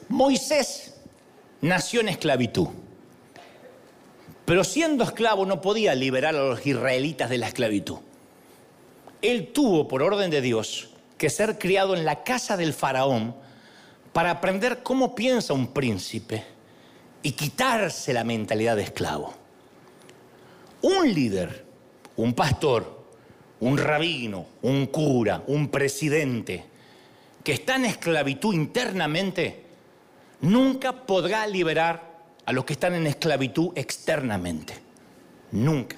[0.08, 0.94] Moisés
[1.60, 2.68] nació en esclavitud.
[4.46, 7.98] Pero siendo esclavo no podía liberar a los israelitas de la esclavitud.
[9.20, 13.36] Él tuvo, por orden de Dios, que ser criado en la casa del faraón
[14.12, 16.44] para aprender cómo piensa un príncipe
[17.22, 19.34] y quitarse la mentalidad de esclavo.
[20.82, 21.64] Un líder,
[22.16, 23.04] un pastor,
[23.60, 26.64] un rabino, un cura, un presidente
[27.44, 29.64] que está en esclavitud internamente,
[30.40, 32.12] nunca podrá liberar
[32.44, 34.74] a los que están en esclavitud externamente.
[35.52, 35.96] Nunca.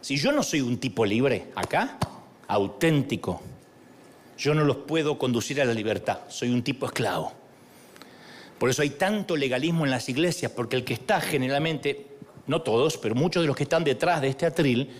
[0.00, 1.98] Si yo no soy un tipo libre acá,
[2.48, 3.40] auténtico,
[4.38, 6.20] yo no los puedo conducir a la libertad.
[6.28, 7.32] Soy un tipo esclavo.
[8.58, 12.06] Por eso hay tanto legalismo en las iglesias, porque el que está generalmente,
[12.46, 14.90] no todos, pero muchos de los que están detrás de este atril,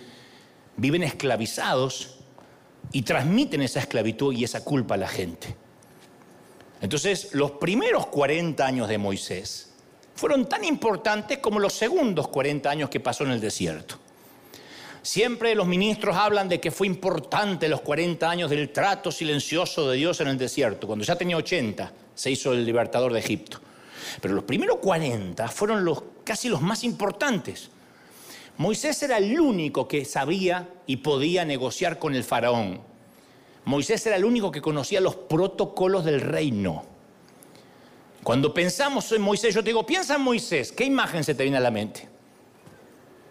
[0.77, 2.19] viven esclavizados
[2.91, 5.55] y transmiten esa esclavitud y esa culpa a la gente.
[6.81, 9.73] Entonces, los primeros 40 años de Moisés,
[10.15, 13.97] fueron tan importantes como los segundos 40 años que pasó en el desierto.
[15.03, 19.97] Siempre los ministros hablan de que fue importante los 40 años del trato silencioso de
[19.97, 20.87] Dios en el desierto.
[20.87, 23.61] Cuando ya tenía 80, se hizo el libertador de Egipto.
[24.21, 25.85] Pero los primeros 40 fueron
[26.23, 27.71] casi los más importantes.
[28.59, 32.81] Moisés era el único que sabía y podía negociar con el faraón.
[33.65, 36.85] Moisés era el único que conocía los protocolos del reino.
[38.23, 41.59] Cuando pensamos en Moisés, yo te digo, piensa en Moisés, ¿qué imagen se te viene
[41.59, 42.09] a la mente?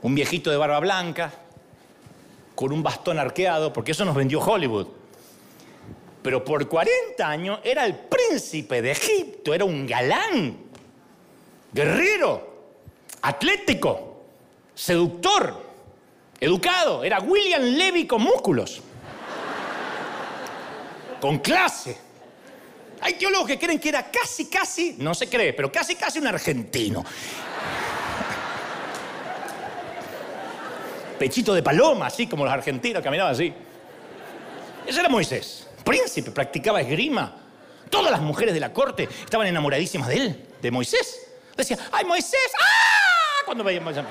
[0.02, 1.32] Un viejito de barba blanca,
[2.62, 4.86] con un bastón arqueado, porque eso nos vendió Hollywood.
[6.22, 10.58] Pero por 40 años era el príncipe de Egipto, era un galán,
[11.74, 12.76] guerrero,
[13.24, 14.26] atlético,
[14.76, 15.60] seductor,
[16.40, 18.80] educado, era William Levy con músculos,
[21.20, 21.98] con clase.
[23.02, 26.28] Hay teólogos que creen que era casi, casi, no se cree, pero casi, casi un
[26.28, 27.04] argentino.
[31.22, 33.54] Pechito de paloma, así como los argentinos caminaban así.
[34.88, 35.68] Ese era Moisés.
[35.84, 37.36] Príncipe, practicaba esgrima.
[37.92, 41.28] Todas las mujeres de la corte estaban enamoradísimas de él, de Moisés.
[41.56, 42.52] Decía, ¡ay, Moisés!
[42.60, 43.44] ¡Ah!
[43.46, 44.04] Cuando veían Moisés.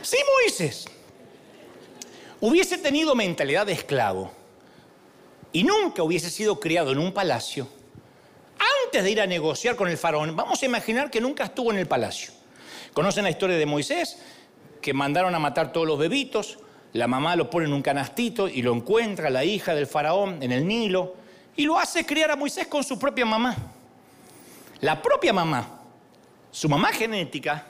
[0.00, 0.86] Sí, Moisés
[2.40, 4.32] hubiese tenido mentalidad de esclavo
[5.52, 7.68] y nunca hubiese sido criado en un palacio,
[9.02, 11.86] de ir a negociar con el faraón, vamos a imaginar que nunca estuvo en el
[11.86, 12.32] palacio.
[12.92, 14.22] ¿Conocen la historia de Moisés?
[14.80, 16.58] Que mandaron a matar todos los bebitos,
[16.92, 20.52] la mamá lo pone en un canastito y lo encuentra la hija del faraón en
[20.52, 21.14] el Nilo
[21.56, 23.54] y lo hace criar a Moisés con su propia mamá.
[24.80, 25.80] La propia mamá,
[26.50, 27.66] su mamá genética,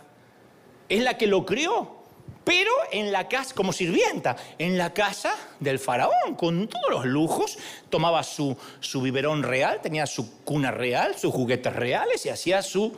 [0.88, 1.95] es la que lo crió
[2.46, 7.58] pero en la casa, como sirvienta, en la casa del faraón, con todos los lujos,
[7.90, 12.96] tomaba su, su biberón real, tenía su cuna real, sus juguetes reales y hacía su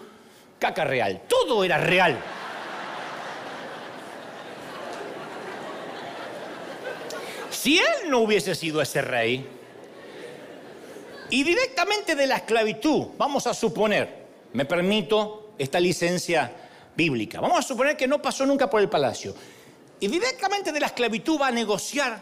[0.58, 1.22] caca real.
[1.26, 2.18] Todo era real.
[7.50, 9.48] Si él no hubiese sido ese rey,
[11.30, 16.67] y directamente de la esclavitud, vamos a suponer, me permito esta licencia
[16.98, 17.40] bíblica.
[17.40, 19.32] Vamos a suponer que no pasó nunca por el palacio.
[20.00, 22.20] Y directamente de la esclavitud va a negociar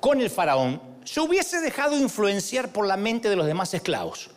[0.00, 4.30] con el faraón, se hubiese dejado influenciar por la mente de los demás esclavos.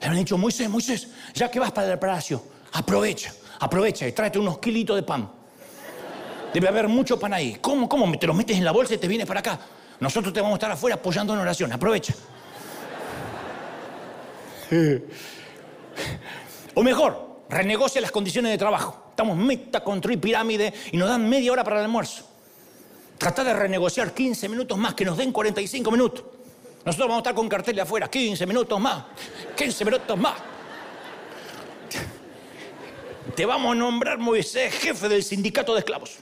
[0.00, 2.42] Le habían dicho, Moisés, Moisés, ya que vas para el palacio,
[2.72, 5.30] aprovecha, aprovecha y tráete unos kilitos de pan.
[6.52, 7.58] Debe haber mucho pan ahí.
[7.60, 8.18] ¿Cómo, cómo?
[8.18, 9.60] Te lo metes en la bolsa y te vienes para acá.
[10.00, 11.72] Nosotros te vamos a estar afuera apoyando en oración.
[11.72, 12.14] Aprovecha.
[16.74, 19.06] o mejor, renegocia las condiciones de trabajo.
[19.10, 22.28] Estamos meta a construir pirámide y nos dan media hora para el almuerzo.
[23.18, 26.24] Trata de renegociar 15 minutos más, que nos den 45 minutos.
[26.84, 29.04] Nosotros vamos a estar con cartel afuera, 15 minutos más,
[29.56, 30.34] 15 minutos más.
[33.34, 36.18] Te vamos a nombrar Moisés, jefe del sindicato de esclavos.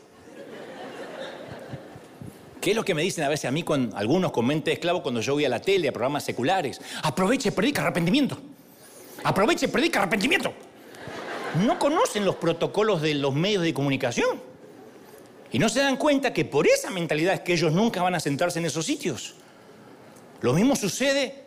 [2.60, 4.74] ¿Qué es lo que me dicen a veces a mí con algunos con mente de
[4.74, 6.80] esclavo cuando yo voy a la tele, a programas seculares?
[7.02, 8.38] Aproveche, predica arrepentimiento.
[9.24, 10.54] Aproveche, predica arrepentimiento.
[11.54, 14.40] No conocen los protocolos de los medios de comunicación.
[15.52, 18.20] Y no se dan cuenta que por esa mentalidad es que ellos nunca van a
[18.20, 19.34] sentarse en esos sitios.
[20.40, 21.42] Lo mismo sucede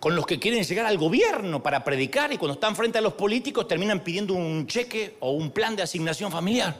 [0.00, 3.12] con los que quieren llegar al gobierno para predicar y cuando están frente a los
[3.12, 6.74] políticos terminan pidiendo un cheque o un plan de asignación familiar.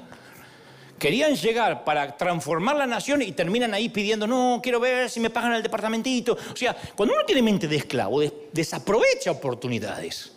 [0.99, 5.31] Querían llegar para transformar la nación y terminan ahí pidiendo, no, quiero ver si me
[5.31, 6.37] pagan el departamentito.
[6.53, 10.33] O sea, cuando uno tiene mente de esclavo, desaprovecha oportunidades.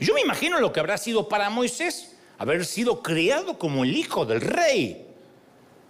[0.00, 4.24] Yo me imagino lo que habrá sido para Moisés haber sido criado como el hijo
[4.24, 5.06] del rey,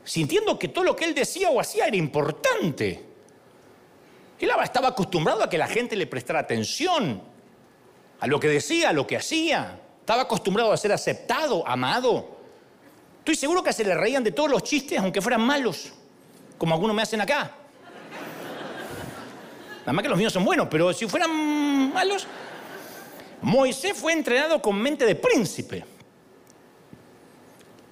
[0.04, 3.04] sintiendo que todo lo que él decía o hacía era importante.
[4.40, 7.22] Él estaba acostumbrado a que la gente le prestara atención
[8.18, 9.80] a lo que decía, a lo que hacía.
[10.00, 12.36] Estaba acostumbrado a ser aceptado, amado.
[13.18, 15.92] Estoy seguro que se le reían de todos los chistes, aunque fueran malos,
[16.58, 17.52] como algunos me hacen acá.
[19.80, 22.26] Nada más que los míos son buenos, pero si fueran malos.
[23.42, 25.84] Moisés fue entrenado con mente de príncipe.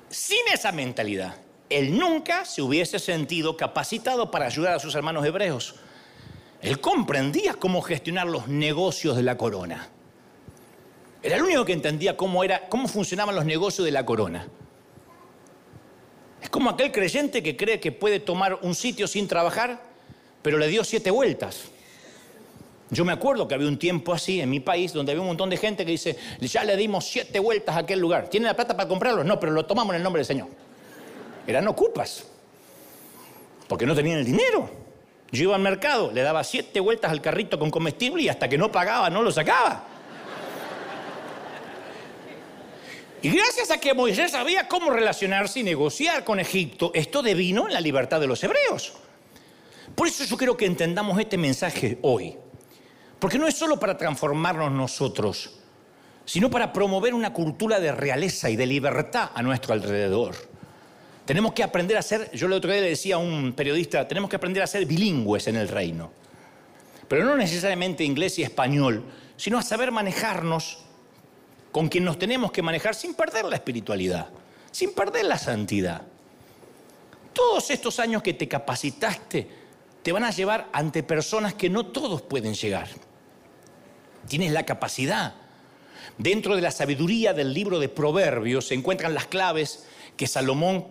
[0.09, 1.37] Sin esa mentalidad,
[1.69, 5.77] él nunca se hubiese sentido capacitado para ayudar a sus hermanos hebreos.
[6.61, 9.89] Él comprendía cómo gestionar los negocios de la corona.
[11.23, 14.49] Era el único que entendía cómo, era, cómo funcionaban los negocios de la corona.
[16.41, 19.83] Es como aquel creyente que cree que puede tomar un sitio sin trabajar,
[20.43, 21.71] pero le dio siete vueltas.
[22.91, 25.51] Yo me acuerdo que había un tiempo así en mi país donde había un montón
[25.51, 28.29] de gente que dice, ya le dimos siete vueltas a aquel lugar.
[28.29, 29.25] ¿Tiene la plata para comprarlo?
[29.25, 30.49] No, pero lo tomamos en el nombre del Señor.
[31.47, 32.25] Eran ocupas,
[33.67, 34.71] porque no tenían el dinero.
[35.31, 38.57] Yo iba al mercado, le daba siete vueltas al carrito con comestible y hasta que
[38.57, 39.85] no pagaba no lo sacaba.
[43.21, 47.75] Y gracias a que Moisés sabía cómo relacionarse y negociar con Egipto, esto devino en
[47.75, 48.95] la libertad de los hebreos.
[49.95, 52.37] Por eso yo quiero que entendamos este mensaje hoy.
[53.19, 55.59] Porque no es solo para transformarnos nosotros,
[56.25, 60.35] sino para promover una cultura de realeza y de libertad a nuestro alrededor.
[61.25, 64.31] Tenemos que aprender a ser, yo el otro día le decía a un periodista, tenemos
[64.31, 66.11] que aprender a ser bilingües en el reino.
[67.09, 69.05] Pero no necesariamente inglés y español,
[69.37, 70.79] sino a saber manejarnos
[71.73, 74.29] con quien nos tenemos que manejar sin perder la espiritualidad,
[74.71, 76.03] sin perder la santidad.
[77.33, 79.49] Todos estos años que te capacitaste
[80.03, 82.89] te van a llevar ante personas que no todos pueden llegar.
[84.29, 85.35] Tienes la capacidad.
[86.17, 90.87] Dentro de la sabiduría del libro de Proverbios se encuentran las claves que Salomón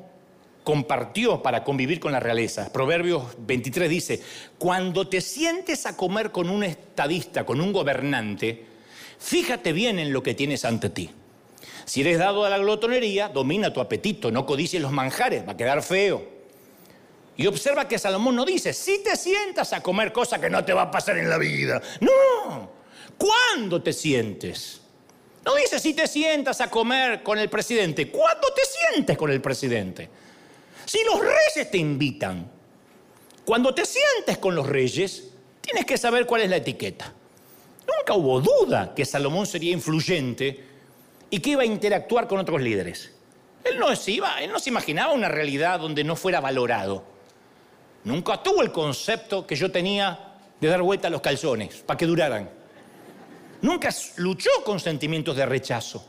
[0.64, 2.72] compartió para convivir con la realeza.
[2.74, 4.22] Proverbios 23 dice,
[4.58, 8.66] cuando te sientes a comer con un estadista, con un gobernante,
[9.20, 11.10] Fíjate bien en lo que tienes ante ti.
[11.86, 15.58] Si eres dado a la glotonería, domina tu apetito, no codicies los manjares, va a
[15.58, 16.38] quedar feo.
[17.36, 20.74] Y observa que Salomón no dice, si te sientas a comer cosa que no te
[20.74, 21.82] va a pasar en la vida.
[22.02, 22.70] No,
[23.18, 24.82] ¿cuándo te sientes?
[25.46, 29.42] No dice si te sientas a comer con el presidente, ¿cuándo te sientes con el
[29.42, 30.10] presidente?
[30.86, 32.50] Si los reyes te invitan,
[33.46, 35.30] cuando te sientes con los reyes,
[35.62, 37.14] tienes que saber cuál es la etiqueta.
[37.88, 40.66] Nunca hubo duda que Salomón sería influyente
[41.30, 43.12] y que iba a interactuar con otros líderes.
[43.64, 47.04] Él no se iba, él no se imaginaba una realidad donde no fuera valorado.
[48.04, 52.06] Nunca tuvo el concepto que yo tenía de dar vuelta a los calzones para que
[52.06, 52.50] duraran.
[53.62, 56.06] Nunca luchó con sentimientos de rechazo.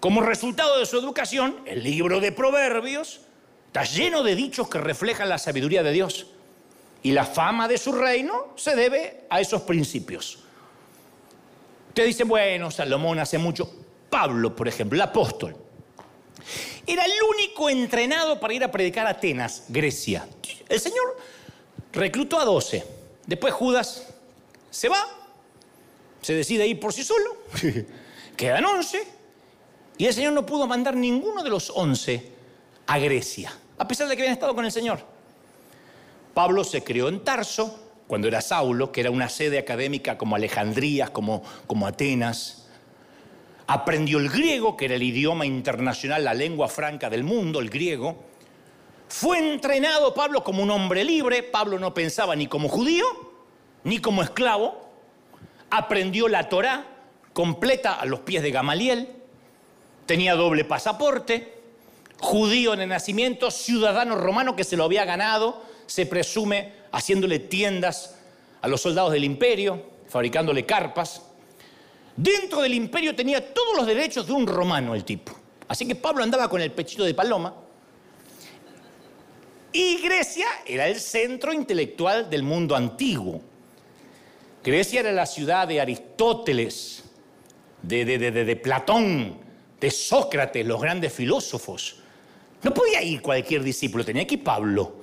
[0.00, 3.20] Como resultado de su educación, el libro de Proverbios
[3.66, 6.26] está lleno de dichos que reflejan la sabiduría de Dios.
[7.02, 10.38] Y la fama de su reino se debe a esos principios.
[11.88, 13.70] Usted dice, bueno, Salomón hace mucho.
[14.08, 15.56] Pablo, por ejemplo, el apóstol,
[16.86, 20.26] era el único entrenado para ir a predicar a Atenas, Grecia.
[20.68, 21.16] El Señor
[21.92, 22.84] reclutó a doce.
[23.26, 24.08] Después Judas
[24.70, 25.06] se va,
[26.20, 27.36] se decide ir por sí solo,
[28.36, 29.02] quedan once,
[29.98, 32.32] y el Señor no pudo mandar ninguno de los once
[32.86, 35.00] a Grecia, a pesar de que habían estado con el Señor.
[36.34, 41.12] Pablo se crió en Tarso, cuando era Saulo, que era una sede académica como Alejandría,
[41.12, 42.66] como, como Atenas.
[43.68, 48.16] Aprendió el griego, que era el idioma internacional, la lengua franca del mundo, el griego.
[49.06, 51.44] Fue entrenado Pablo como un hombre libre.
[51.44, 53.06] Pablo no pensaba ni como judío,
[53.84, 54.89] ni como esclavo.
[55.70, 56.86] Aprendió la Torá
[57.32, 59.08] completa a los pies de Gamaliel.
[60.06, 61.60] Tenía doble pasaporte.
[62.18, 68.18] Judío en el nacimiento, ciudadano romano que se lo había ganado, se presume haciéndole tiendas
[68.60, 71.22] a los soldados del imperio, fabricándole carpas.
[72.16, 75.32] Dentro del imperio tenía todos los derechos de un romano el tipo.
[75.68, 77.54] Así que Pablo andaba con el pechito de paloma.
[79.72, 83.40] Y Grecia era el centro intelectual del mundo antiguo.
[84.62, 87.04] Grecia era la ciudad de Aristóteles,
[87.82, 89.38] de, de, Platón,
[89.80, 91.96] de Sócrates, los grandes filósofos.
[92.62, 94.96] No podía ir cualquier discípulo, tenía que ir Pablo.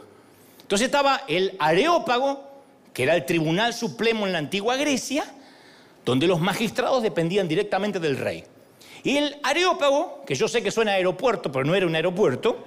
[0.61, 2.47] Entonces estaba el Areópago,
[2.93, 5.25] que era el tribunal supremo en la antigua Grecia,
[6.05, 8.43] donde los magistrados dependían directamente del rey.
[9.03, 12.63] Y el Areópago, que yo sé que suena aeropuerto, pero no era un aeropuerto,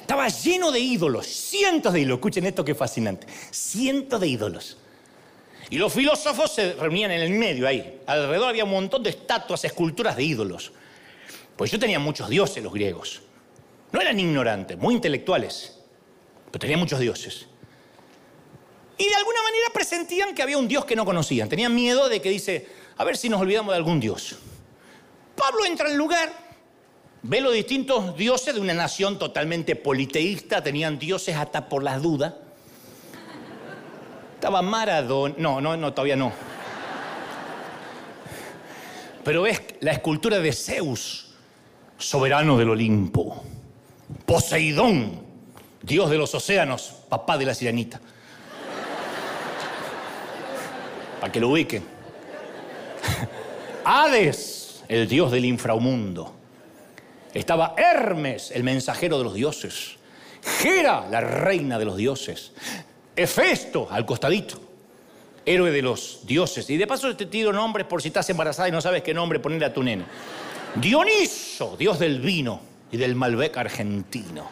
[0.00, 2.16] estaba lleno de ídolos, cientos de ídolos.
[2.16, 4.78] Escuchen esto que fascinante, cientos de ídolos.
[5.70, 8.00] Y los filósofos se reunían en el medio ahí.
[8.06, 10.72] Alrededor había un montón de estatuas, esculturas de ídolos.
[11.56, 13.22] Pues yo tenía muchos dioses los griegos.
[13.92, 15.78] No eran ignorantes, muy intelectuales,
[16.50, 17.46] pero tenían muchos dioses.
[18.96, 21.48] Y de alguna manera presentían que había un dios que no conocían.
[21.48, 22.66] Tenían miedo de que dice,
[22.96, 24.36] a ver si nos olvidamos de algún dios.
[25.36, 26.32] Pablo entra al lugar,
[27.22, 32.34] ve los distintos dioses de una nación totalmente politeísta, tenían dioses hasta por las dudas.
[34.38, 35.34] Estaba Maradona.
[35.36, 36.32] No, no, no, todavía no.
[39.24, 41.34] Pero es la escultura de Zeus,
[41.98, 43.42] soberano del Olimpo.
[44.24, 45.24] Poseidón,
[45.82, 48.00] dios de los océanos, papá de la sirenita.
[51.20, 51.82] Para que lo ubiquen.
[53.84, 56.32] Hades, el dios del inframundo.
[57.34, 59.96] Estaba Hermes, el mensajero de los dioses.
[60.60, 62.52] Gera, la reina de los dioses.
[63.18, 64.60] Hefesto, al costadito,
[65.44, 66.70] héroe de los dioses.
[66.70, 69.40] Y de paso te tiro nombres por si estás embarazada y no sabes qué nombre
[69.40, 70.06] ponerle a tu nena.
[70.76, 72.60] Dioniso, dios del vino
[72.92, 74.48] y del Malbec argentino.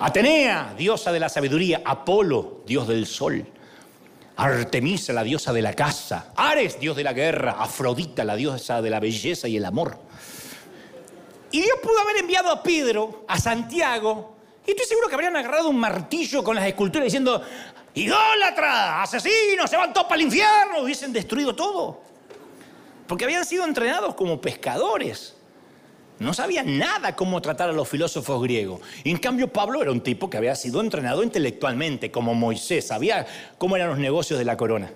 [0.00, 1.82] Atenea, diosa de la sabiduría.
[1.84, 3.44] Apolo, dios del sol.
[4.36, 6.32] Artemisa, la diosa de la casa.
[6.34, 7.56] Ares, dios de la guerra.
[7.58, 9.98] Afrodita, la diosa de la belleza y el amor.
[11.50, 14.37] Y Dios pudo haber enviado a Pedro, a Santiago,
[14.68, 17.42] y estoy seguro que habrían agarrado un martillo con las esculturas diciendo,
[17.94, 22.02] idólatra, asesino, se van todos para el infierno, hubiesen destruido todo.
[23.06, 25.34] Porque habían sido entrenados como pescadores.
[26.18, 28.82] No sabían nada cómo tratar a los filósofos griegos.
[29.04, 33.26] Y en cambio Pablo era un tipo que había sido entrenado intelectualmente, como Moisés, sabía
[33.56, 34.92] cómo eran los negocios de la corona.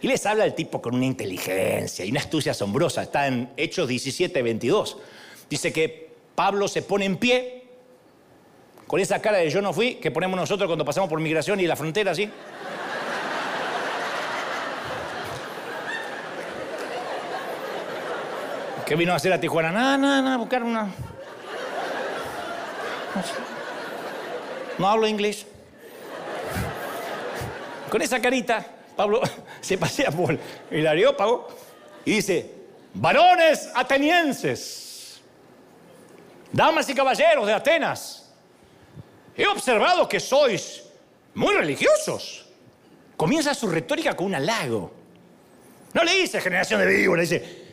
[0.00, 3.02] Y les habla el tipo con una inteligencia y una astucia asombrosa.
[3.02, 4.96] Está en Hechos 17, 22.
[5.50, 7.57] Dice que Pablo se pone en pie
[8.88, 11.66] con esa cara de yo no fui que ponemos nosotros cuando pasamos por migración y
[11.66, 12.28] la frontera, ¿sí?
[18.86, 19.70] ¿Qué vino a hacer a Tijuana?
[19.70, 20.88] Nada, nada, nada, buscar una...
[24.78, 25.46] No hablo inglés.
[27.90, 28.64] Con esa carita,
[28.96, 29.20] Pablo
[29.60, 30.38] se pasea por
[30.70, 31.48] el Areópago
[32.06, 32.54] y dice,
[32.94, 35.20] varones atenienses,
[36.50, 38.27] damas y caballeros de Atenas,
[39.38, 40.82] He observado que sois
[41.34, 42.44] muy religiosos.
[43.16, 44.92] Comienza su retórica con un halago.
[45.94, 47.66] No le dice generación de vivos, le dice,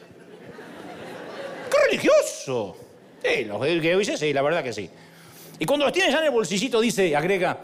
[1.71, 2.77] ¡qué religioso!
[3.23, 4.87] Sí, los que dice, sí, la verdad que sí.
[5.57, 7.57] Y cuando los tiene ya en el bolsillito, dice, agrega,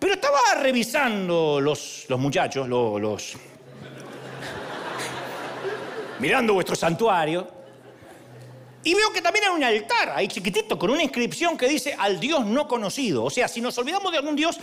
[0.00, 3.36] pero estaba revisando los, los muchachos, los
[6.18, 7.48] mirando vuestro santuario,
[8.88, 12.18] y veo que también hay un altar ahí chiquitito con una inscripción que dice al
[12.18, 13.22] Dios no conocido.
[13.22, 14.58] O sea, si nos olvidamos de algún Dios,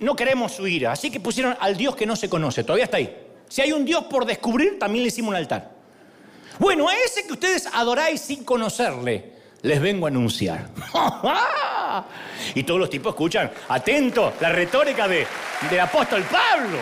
[0.00, 0.90] no queremos su ira.
[0.90, 2.64] Así que pusieron al Dios que no se conoce.
[2.64, 3.16] Todavía está ahí.
[3.48, 5.70] Si hay un Dios por descubrir, también le hicimos un altar.
[6.58, 9.30] Bueno, a ese que ustedes adoráis sin conocerle,
[9.62, 10.68] les vengo a anunciar.
[12.56, 15.24] y todos los tipos escuchan, atento, la retórica de,
[15.70, 16.78] del apóstol Pablo.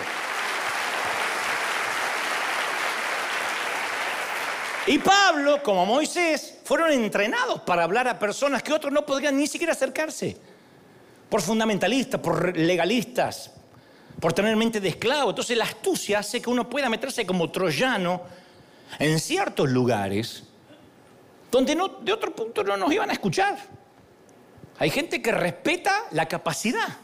[4.86, 9.48] Y Pablo, como Moisés, fueron entrenados para hablar a personas que otros no podrían ni
[9.48, 10.36] siquiera acercarse.
[11.28, 13.50] Por fundamentalistas, por legalistas,
[14.20, 15.30] por tener mente de esclavo.
[15.30, 18.22] Entonces la astucia hace que uno pueda meterse como troyano
[19.00, 20.44] en ciertos lugares
[21.50, 23.58] donde no, de otro punto no nos iban a escuchar.
[24.78, 26.98] Hay gente que respeta la capacidad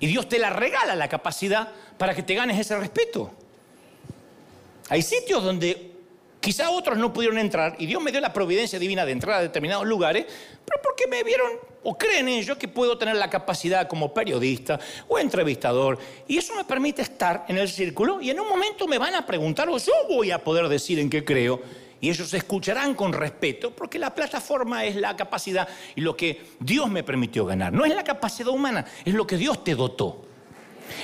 [0.00, 1.68] y Dios te la regala la capacidad
[1.98, 3.32] para que te ganes ese respeto.
[4.88, 5.87] Hay sitios donde
[6.40, 9.42] Quizá otros no pudieron entrar y Dios me dio la providencia divina de entrar a
[9.42, 10.24] determinados lugares,
[10.64, 11.50] pero porque me vieron
[11.82, 14.78] o creen ellos que puedo tener la capacidad como periodista
[15.08, 18.98] o entrevistador y eso me permite estar en el círculo y en un momento me
[18.98, 21.60] van a preguntar o yo voy a poder decir en qué creo
[22.00, 26.88] y ellos escucharán con respeto porque la plataforma es la capacidad y lo que Dios
[26.88, 27.72] me permitió ganar.
[27.72, 30.24] No es la capacidad humana, es lo que Dios te dotó.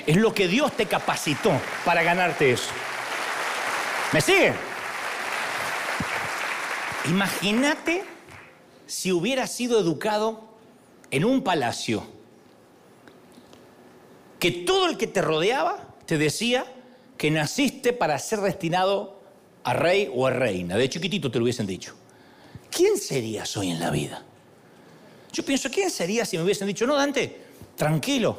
[0.07, 1.53] Es lo que Dios te capacitó
[1.85, 2.70] para ganarte eso.
[4.12, 4.55] ¿Me sigue?
[7.09, 8.02] Imagínate
[8.86, 10.44] si hubieras sido educado
[11.11, 12.05] en un palacio,
[14.38, 16.66] que todo el que te rodeaba te decía
[17.16, 19.20] que naciste para ser destinado
[19.62, 20.76] a rey o a reina.
[20.76, 21.94] De chiquitito te lo hubiesen dicho.
[22.70, 24.22] ¿Quién serías hoy en la vida?
[25.32, 27.42] Yo pienso, ¿quién sería si me hubiesen dicho, no, Dante,
[27.76, 28.38] tranquilo,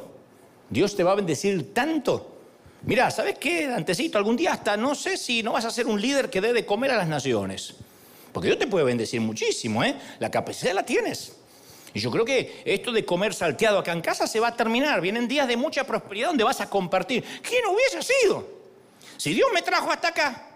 [0.70, 2.36] Dios te va a bendecir tanto?
[2.82, 4.18] Mira, ¿sabes qué, Dantecito?
[4.18, 6.66] Algún día hasta no sé si no vas a ser un líder que dé de
[6.66, 7.74] comer a las naciones.
[8.36, 9.96] Porque Dios te puede bendecir muchísimo, ¿eh?
[10.18, 11.32] La capacidad la tienes.
[11.94, 15.00] Y yo creo que esto de comer salteado acá en casa se va a terminar.
[15.00, 17.24] Vienen días de mucha prosperidad donde vas a compartir.
[17.40, 18.46] ¿Quién hubiese sido?
[19.16, 20.48] Si Dios me trajo hasta acá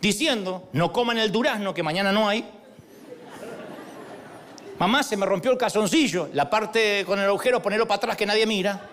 [0.00, 2.50] diciendo, no coman el durazno que mañana no hay,
[4.78, 6.30] Mamá, se me rompió el calzoncillo.
[6.32, 8.88] La parte con el agujero, ponerlo para atrás que nadie mira.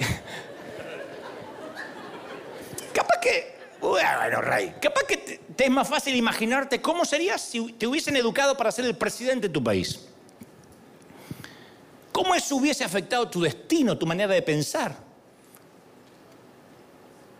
[2.94, 3.49] Capaz que,
[3.80, 8.56] bueno, Rey, capaz que te, es más fácil imaginarte cómo serías si te hubiesen educado
[8.56, 10.06] para ser el presidente de tu país.
[12.12, 14.96] ¿Cómo eso hubiese afectado tu destino, tu manera de pensar?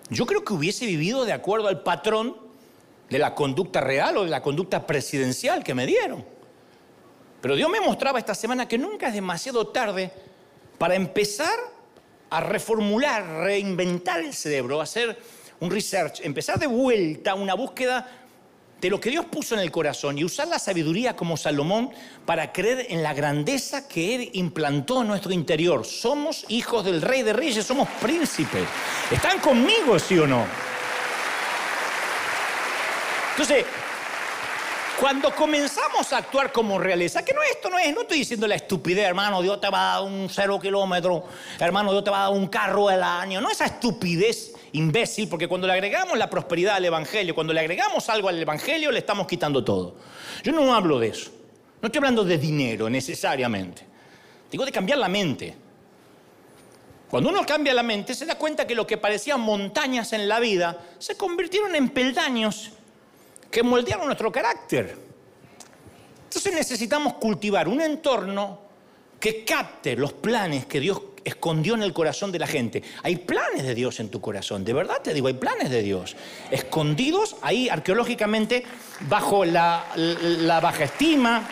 [0.09, 2.37] Yo creo que hubiese vivido de acuerdo al patrón
[3.09, 6.25] de la conducta real o de la conducta presidencial que me dieron.
[7.41, 10.13] Pero Dios me mostraba esta semana que nunca es demasiado tarde
[10.79, 11.59] para empezar
[12.31, 15.19] a reformular, reinventar el cerebro, hacer
[15.61, 18.09] un research, empezar de vuelta una búsqueda
[18.81, 21.91] de lo que Dios puso en el corazón y usar la sabiduría como Salomón
[22.25, 25.85] para creer en la grandeza que Él implantó en nuestro interior.
[25.85, 28.67] Somos hijos del Rey de Reyes, somos príncipes.
[29.11, 30.47] ¿Están conmigo, sí o no?
[33.33, 33.67] Entonces,
[34.99, 38.55] cuando comenzamos a actuar como realeza, que no esto no es, no estoy diciendo la
[38.55, 41.25] estupidez, hermano, Dios te va a dar un cero kilómetro,
[41.59, 45.49] hermano, Dios te va a dar un carro al año, no esa estupidez imbécil, porque
[45.49, 49.27] cuando le agregamos la prosperidad al Evangelio, cuando le agregamos algo al Evangelio, le estamos
[49.27, 49.97] quitando todo.
[50.43, 51.31] Yo no hablo de eso,
[51.81, 53.87] no estoy hablando de dinero necesariamente,
[54.51, 55.57] digo de cambiar la mente.
[57.11, 60.39] Cuando uno cambia la mente, se da cuenta que lo que parecían montañas en la
[60.39, 62.71] vida se convirtieron en peldaños
[63.51, 64.97] que moldearon nuestro carácter.
[66.25, 68.61] Entonces necesitamos cultivar un entorno
[69.19, 72.83] que capte los planes que Dios escondió en el corazón de la gente.
[73.03, 76.17] Hay planes de Dios en tu corazón, de verdad te digo, hay planes de Dios.
[76.51, 78.65] Escondidos ahí arqueológicamente
[79.09, 79.87] bajo la,
[80.63, 81.49] baja estima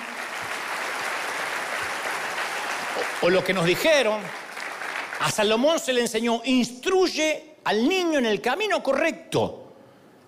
[3.23, 4.21] o, o lo que nos dijeron.
[5.21, 9.75] A Salomón se le enseñó, instruye al niño en el camino correcto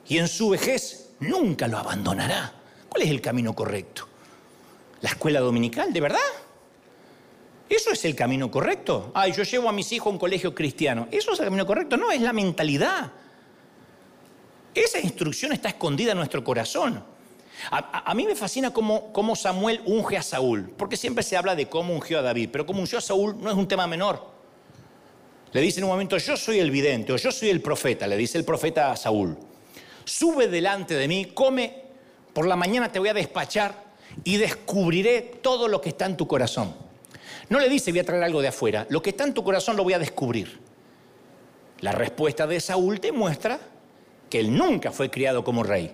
[0.08, 2.52] y en su vejez nunca lo abandonará.
[2.88, 4.08] ¿Cuál es el camino correcto?
[5.00, 6.18] ¿La escuela dominical, de verdad?
[7.70, 9.10] ¿Eso es el camino correcto?
[9.14, 11.08] Ay, yo llevo a mis hijos a un colegio cristiano.
[11.10, 11.96] ¿Eso es el camino correcto?
[11.96, 13.12] No, es la mentalidad.
[14.74, 17.02] Esa instrucción está escondida en nuestro corazón.
[17.70, 21.68] A, mí me fascina cómo, cómo, Samuel unge a Saúl, porque siempre se habla de
[21.68, 24.30] cómo ungió a David, pero cómo ungió a Saúl no es un tema menor.
[25.52, 28.16] Le dice en un momento, yo soy el vidente o yo soy el profeta, le
[28.16, 29.36] dice el profeta a Saúl
[30.10, 31.72] sube delante de mí, come,
[32.32, 33.90] por la mañana te voy a despachar
[34.24, 36.74] y descubriré todo lo que está en tu corazón.
[37.50, 39.76] No le dice voy a traer algo de afuera, lo que está en tu corazón
[39.76, 40.60] lo voy a descubrir.
[41.80, 43.58] La respuesta de Saúl demuestra
[44.30, 45.92] que él nunca fue criado como rey,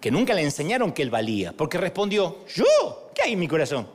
[0.00, 3.10] que nunca le enseñaron que él valía, porque respondió, ¿yo?
[3.14, 3.86] ¿Qué hay en mi corazón?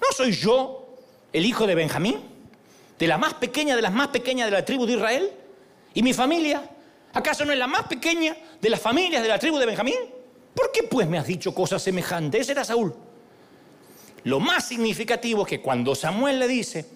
[0.00, 0.96] ¿No soy yo
[1.32, 2.20] el hijo de Benjamín?
[2.98, 5.32] ¿De la más pequeña de las más pequeñas de la tribu de Israel?
[5.94, 6.62] ¿Y mi familia?
[7.14, 9.96] ¿Acaso no es la más pequeña de las familias de la tribu de Benjamín?
[10.54, 12.42] ¿Por qué pues me has dicho cosas semejantes?
[12.42, 12.94] Ese era Saúl.
[14.24, 16.86] Lo más significativo es que cuando Samuel le dice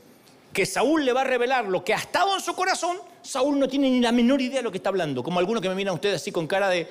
[0.52, 3.68] que Saúl le va a revelar lo que ha estado en su corazón, Saúl no
[3.68, 5.22] tiene ni la menor idea de lo que está hablando.
[5.22, 6.86] Como algunos que me miran ustedes así con cara de,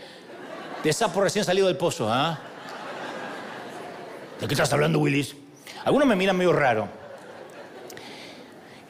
[0.83, 2.11] de sapo recién salido del pozo.
[2.11, 2.39] ¿ah?
[4.39, 5.35] ¿De qué estás hablando, Willis?
[5.85, 6.87] Algunos me miran medio raro.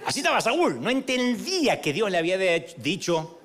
[0.06, 0.82] Así estaba Saúl.
[0.82, 2.38] No entendía que Dios le había
[2.78, 3.40] dicho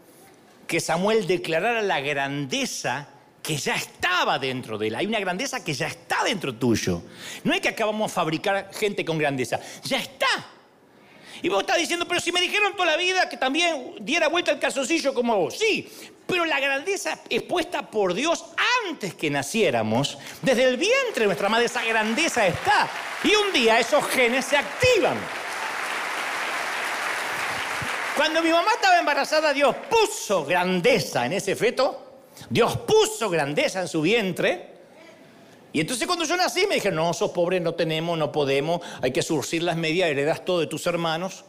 [0.67, 3.09] que Samuel declarara la grandeza
[3.49, 4.95] que ya estaba dentro de él.
[4.95, 7.01] Hay una grandeza que ya está dentro tuyo.
[7.45, 10.27] No es que acabamos a fabricar gente con grandeza, ya está.
[11.41, 14.51] Y vos estás diciendo, pero si me dijeron toda la vida que también diera vuelta
[14.51, 15.57] el calzoncillo como vos.
[15.57, 15.89] Sí,
[16.27, 18.45] pero la grandeza es puesta por Dios
[18.87, 20.19] antes que naciéramos.
[20.43, 22.87] Desde el vientre de nuestra madre esa grandeza está.
[23.25, 25.17] Y un día esos genes se activan.
[28.15, 32.08] Cuando mi mamá estaba embarazada, Dios puso grandeza en ese feto.
[32.51, 34.79] Dios puso grandeza en su vientre.
[35.73, 39.13] Y entonces cuando yo nací me dijeron, no, sos pobre, no tenemos, no podemos, hay
[39.13, 41.45] que surcir las medias, heredas todo de tus hermanos.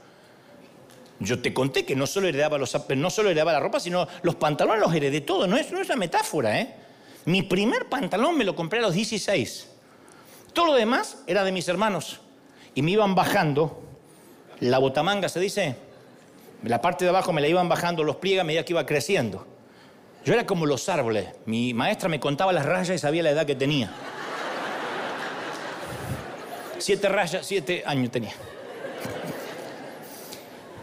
[1.19, 4.35] Yo te conté que no solo heredaba, los, no solo heredaba la ropa, sino los
[4.35, 5.47] pantalones los heredé todo.
[5.47, 6.75] No es, no es una metáfora, ¿eh?
[7.25, 9.67] Mi primer pantalón me lo compré a los 16.
[10.53, 12.21] Todo lo demás era de mis hermanos.
[12.75, 13.81] Y me iban bajando,
[14.61, 15.75] la botamanga se dice,
[16.63, 19.45] la parte de abajo me la iban bajando los pliegas a medida que iba creciendo.
[20.25, 21.27] Yo era como los árboles.
[21.45, 23.91] Mi maestra me contaba las rayas y sabía la edad que tenía.
[26.77, 28.33] Siete rayas, siete años tenía.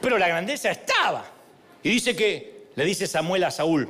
[0.00, 1.24] Pero la grandeza estaba.
[1.82, 3.88] Y dice que, le dice Samuel a Saúl,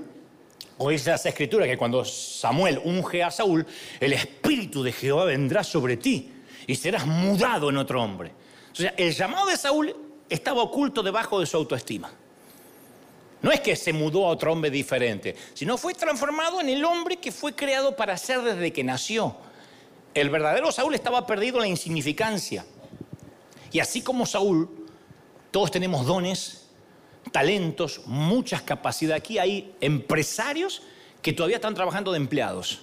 [0.79, 3.67] o esas escrituras que cuando Samuel unge a Saúl,
[3.99, 6.33] el espíritu de Jehová vendrá sobre ti
[6.67, 8.33] y serás mudado en otro hombre.
[8.73, 9.97] O sea, el llamado de Saúl
[10.29, 12.13] estaba oculto debajo de su autoestima.
[13.43, 17.17] No es que se mudó a otro hombre diferente, sino fue transformado en el hombre
[17.17, 19.37] que fue creado para ser desde que nació.
[20.15, 22.65] El verdadero Saúl estaba perdido en la insignificancia.
[23.71, 24.87] Y así como Saúl,
[25.51, 26.67] todos tenemos dones,
[27.33, 29.23] talentos, muchas capacidades.
[29.23, 30.83] Aquí hay empresarios
[31.21, 32.81] que todavía están trabajando de empleados.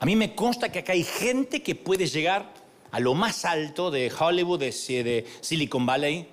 [0.00, 2.52] A mí me consta que acá hay gente que puede llegar
[2.90, 6.28] a lo más alto de Hollywood, de, Silicon Valley,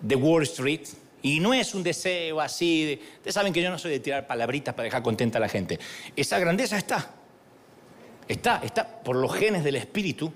[0.00, 0.88] de Wall Street.
[1.22, 3.00] Y no es un deseo así.
[3.16, 5.78] ustedes saben que yo no soy de tirar palabritas para dejar contenta a la gente.
[6.14, 7.14] Esa grandeza está.
[8.26, 10.32] Está, está por los genes del espíritu.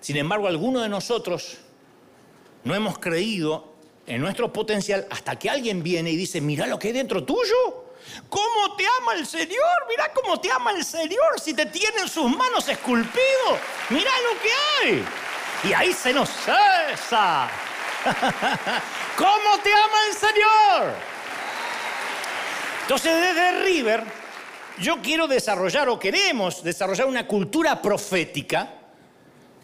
[0.00, 1.58] Sin embargo, algunos de nosotros
[2.62, 3.74] no hemos creído
[4.06, 7.84] en nuestro potencial hasta que alguien viene y dice, mira lo que hay dentro tuyo.
[8.28, 9.86] ¿Cómo te ama el Señor?
[9.88, 13.58] Mira cómo te ama el Señor si te tiene en sus manos esculpido.
[13.90, 14.50] Mira lo que
[14.88, 15.04] hay.
[15.68, 17.50] Y ahí se nos cesa.
[19.16, 20.94] ¿Cómo te ama el Señor?
[22.82, 24.04] Entonces desde River
[24.78, 28.72] yo quiero desarrollar o queremos desarrollar una cultura profética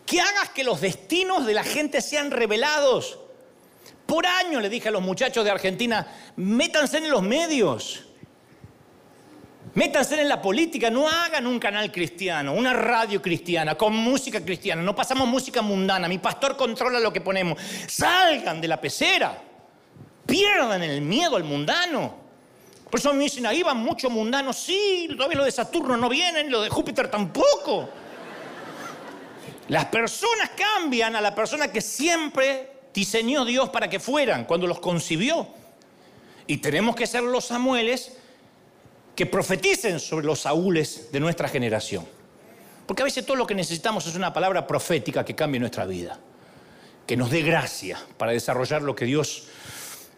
[0.07, 3.19] que haga que los destinos de la gente sean revelados.
[4.07, 8.07] Por año le dije a los muchachos de Argentina, métanse en los medios.
[9.75, 14.83] Métanse en la política, no hagan un canal cristiano, una radio cristiana, con música cristiana,
[14.83, 17.61] no pasamos música mundana, mi pastor controla lo que ponemos.
[17.87, 19.41] Salgan de la pecera,
[20.27, 22.15] pierdan el miedo al mundano.
[22.91, 26.51] Por eso me dicen, ahí van muchos mundanos, sí, todavía lo de Saturno no vienen,
[26.51, 27.89] lo de Júpiter tampoco.
[29.69, 34.81] Las personas cambian a la persona que siempre diseñó Dios para que fueran, cuando los
[34.81, 35.47] concibió.
[36.49, 38.17] Y tenemos que ser los Samueles
[39.21, 42.07] que profeticen sobre los Saúles de nuestra generación.
[42.87, 46.19] Porque a veces todo lo que necesitamos es una palabra profética que cambie nuestra vida,
[47.07, 49.49] que nos dé gracia para desarrollar lo que Dios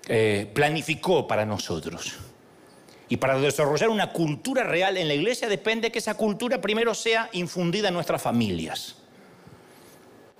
[0.06, 2.14] eh, planificó para nosotros.
[3.08, 7.28] Y para desarrollar una cultura real en la iglesia depende que esa cultura primero sea
[7.32, 8.98] infundida en nuestras familias.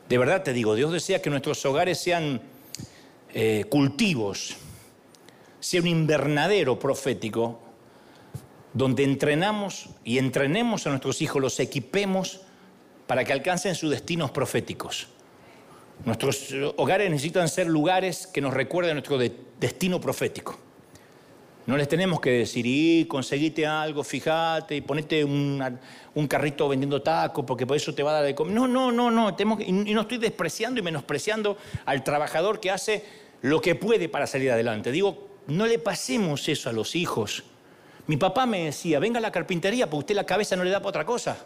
[0.09, 2.41] De verdad te digo, Dios desea que nuestros hogares sean
[3.35, 4.55] eh, cultivos,
[5.59, 7.62] sea un invernadero profético
[8.75, 12.41] donde entrenamos y entrenemos a nuestros hijos, los equipemos
[13.07, 15.09] para que alcancen sus destinos proféticos.
[16.05, 20.59] Nuestros hogares necesitan ser lugares que nos recuerden nuestro destino profético.
[21.65, 27.45] No les tenemos que decir, y conseguite algo, fíjate, y ponete un carrito vendiendo tacos,
[27.47, 28.53] porque por eso te va a dar de comer.
[28.53, 29.37] No, no, no, no.
[29.61, 33.05] y no estoy despreciando y menospreciando al trabajador que hace
[33.43, 34.91] lo que puede para salir adelante.
[34.91, 37.45] Digo, no le pasemos eso a los hijos.
[38.07, 40.79] Mi papá me decía, venga a la carpintería, porque usted la cabeza no le da
[40.81, 41.37] para otra cosa.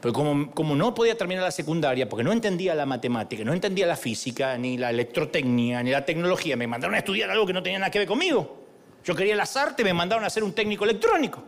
[0.00, 3.96] Pero como, no podía terminar la secundaria, porque no entendía la matemática, no entendía la
[3.96, 7.78] física, ni la electrotecnia, ni la tecnología, me mandaron a estudiar algo que no tenía
[7.78, 8.64] nada que ver conmigo.
[9.04, 11.42] Yo quería las artes, me mandaron a ser un técnico electrónico.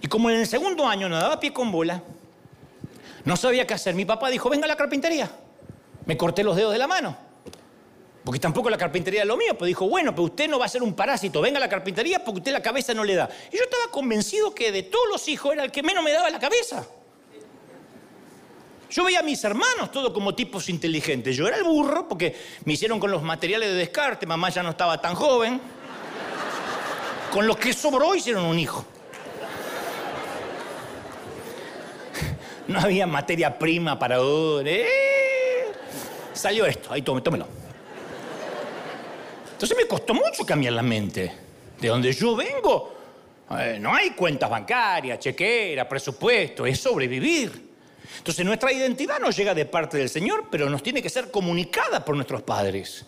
[0.00, 2.02] Y como en el segundo año no daba pie con bola,
[3.24, 5.30] no sabía qué hacer, mi papá dijo, venga a la carpintería.
[6.06, 7.16] Me corté los dedos de la mano.
[8.24, 10.68] Porque tampoco la carpintería es lo mío, pero dijo, bueno, pero usted no va a
[10.68, 13.28] ser un parásito, venga a la carpintería porque usted la cabeza no le da.
[13.52, 16.30] Y yo estaba convencido que de todos los hijos era el que menos me daba
[16.30, 16.86] la cabeza.
[18.90, 21.36] Yo veía a mis hermanos todos como tipos inteligentes.
[21.36, 24.70] Yo era el burro porque me hicieron con los materiales de descarte, mamá ya no
[24.70, 25.60] estaba tan joven.
[27.30, 28.86] Con los que sobró hicieron un hijo.
[32.68, 34.16] No había materia prima para...
[34.64, 34.86] ¿eh?
[36.32, 37.64] Salió esto, ahí tómelo.
[39.64, 41.32] Entonces me costó mucho cambiar la mente.
[41.80, 42.94] De donde yo vengo,
[43.58, 47.70] eh, no hay cuentas bancarias, chequera, presupuesto, es sobrevivir.
[48.18, 52.04] Entonces nuestra identidad no llega de parte del Señor, pero nos tiene que ser comunicada
[52.04, 53.06] por nuestros padres.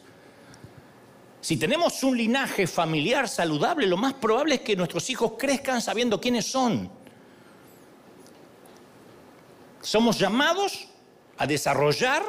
[1.42, 6.18] Si tenemos un linaje familiar saludable, lo más probable es que nuestros hijos crezcan sabiendo
[6.18, 6.90] quiénes son.
[9.82, 10.88] Somos llamados
[11.36, 12.22] a desarrollar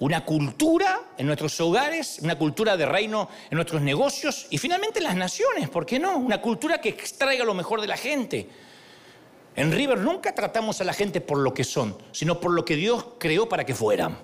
[0.00, 5.04] una cultura en nuestros hogares, una cultura de reino en nuestros negocios y finalmente en
[5.04, 6.16] las naciones, ¿por qué no?
[6.16, 8.48] Una cultura que extraiga lo mejor de la gente.
[9.56, 12.74] En River nunca tratamos a la gente por lo que son, sino por lo que
[12.74, 14.18] Dios creó para que fueran,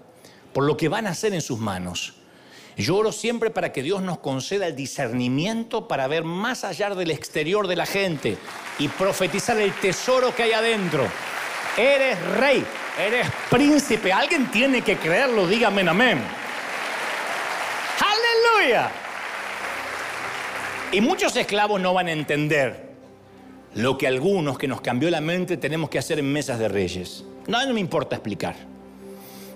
[0.52, 2.14] por lo que van a hacer en sus manos.
[2.76, 7.10] Yo oro siempre para que Dios nos conceda el discernimiento para ver más allá del
[7.10, 8.38] exterior de la gente
[8.78, 11.06] y profetizar el tesoro que hay adentro.
[11.76, 12.64] Eres rey,
[12.98, 14.12] eres príncipe.
[14.12, 16.20] Alguien tiene que creerlo, dígame amén.
[18.00, 18.90] Aleluya.
[20.92, 22.90] Y muchos esclavos no van a entender
[23.74, 27.24] lo que algunos que nos cambió la mente tenemos que hacer en mesas de reyes.
[27.46, 28.56] No, no me importa explicar.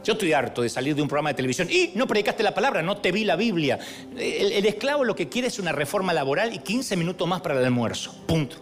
[0.05, 2.82] Yo estoy harto de salir de un programa de televisión y no predicaste la palabra,
[2.82, 3.78] no te vi la Biblia.
[4.16, 7.59] El, el esclavo lo que quiere es una reforma laboral y 15 minutos más para
[7.59, 8.14] el almuerzo.
[8.26, 8.57] Punto.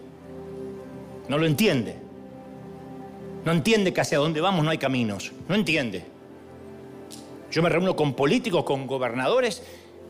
[1.28, 2.01] No lo entiende.
[3.44, 5.32] No entiende que hacia dónde vamos no hay caminos.
[5.48, 6.04] No entiende.
[7.50, 9.62] Yo me reúno con políticos, con gobernadores,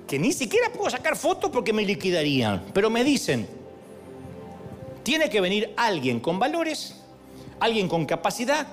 [0.07, 2.66] que ni siquiera puedo sacar fotos porque me liquidarían.
[2.72, 3.49] Pero me dicen,
[5.03, 7.01] tiene que venir alguien con valores,
[7.59, 8.66] alguien con capacidad,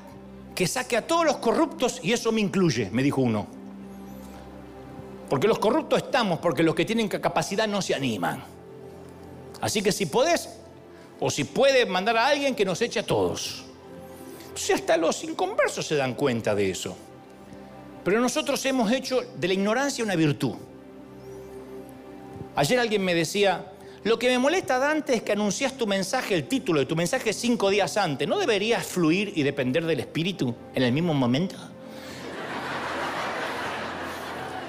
[0.53, 3.47] que saque a todos los corruptos y eso me incluye, me dijo uno.
[5.29, 8.43] Porque los corruptos estamos, porque los que tienen capacidad no se animan.
[9.61, 10.49] Así que si podés,
[11.19, 13.68] o si puede mandar a alguien que nos eche a todos.
[14.59, 16.93] Si hasta los inconversos se dan cuenta de eso.
[18.03, 20.55] Pero nosotros hemos hecho de la ignorancia una virtud.
[22.57, 23.71] Ayer alguien me decía,
[24.03, 27.31] lo que me molesta, Dante, es que anuncias tu mensaje, el título de tu mensaje
[27.31, 28.27] cinco días antes.
[28.27, 31.55] ¿No deberías fluir y depender del Espíritu en el mismo momento?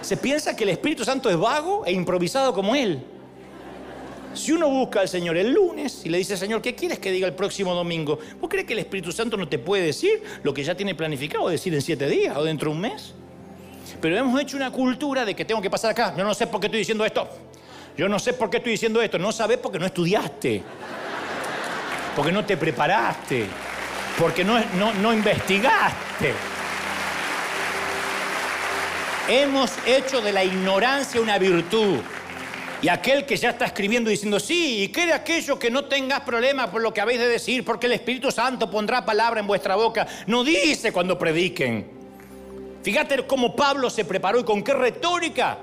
[0.02, 3.02] Se piensa que el Espíritu Santo es vago e improvisado como Él.
[4.34, 7.26] Si uno busca al Señor el lunes y le dice, Señor, ¿qué quieres que diga
[7.26, 8.18] el próximo domingo?
[8.40, 11.48] ¿Vos crees que el Espíritu Santo no te puede decir lo que ya tiene planificado
[11.48, 13.14] decir en siete días o dentro de un mes?
[14.00, 16.14] Pero hemos hecho una cultura de que tengo que pasar acá.
[16.16, 17.28] Yo no sé por qué estoy diciendo esto.
[17.96, 19.18] Yo no sé por qué estoy diciendo esto.
[19.18, 20.62] No sabes porque no estudiaste.
[22.14, 23.46] Porque no te preparaste.
[24.18, 26.34] Porque no, no, no investigaste.
[29.28, 31.98] Hemos hecho de la ignorancia una virtud.
[32.82, 36.70] Y aquel que ya está escribiendo diciendo, sí, y quiere aquello que no tengas problema
[36.70, 40.06] por lo que habéis de decir, porque el Espíritu Santo pondrá palabra en vuestra boca.
[40.26, 41.86] No dice cuando prediquen.
[42.82, 45.58] Fíjate cómo Pablo se preparó y con qué retórica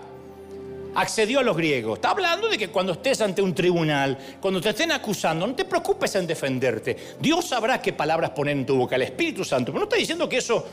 [0.93, 1.97] accedió a los griegos.
[1.97, 5.65] Está hablando de que cuando estés ante un tribunal, cuando te estén acusando, no te
[5.65, 7.15] preocupes en defenderte.
[7.19, 9.71] Dios sabrá qué palabras poner en tu boca, el Espíritu Santo.
[9.71, 10.67] Pero no está diciendo que eso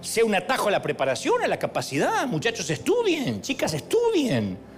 [0.00, 2.24] sea un atajo a la preparación, a la capacidad.
[2.28, 4.71] Muchachos, estudien, chicas, estudien.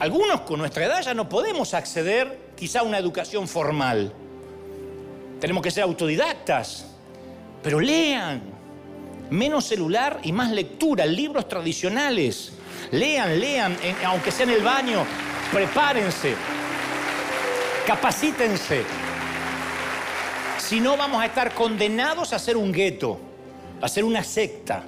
[0.00, 4.10] Algunos con nuestra edad ya no podemos acceder quizá a una educación formal.
[5.38, 6.86] Tenemos que ser autodidactas,
[7.62, 8.40] pero lean.
[9.28, 12.52] Menos celular y más lectura, libros tradicionales.
[12.92, 13.76] Lean, lean,
[14.06, 15.04] aunque sea en el baño,
[15.52, 16.34] prepárense,
[17.86, 18.82] capacítense.
[20.56, 23.20] Si no, vamos a estar condenados a ser un gueto,
[23.82, 24.82] a ser una secta.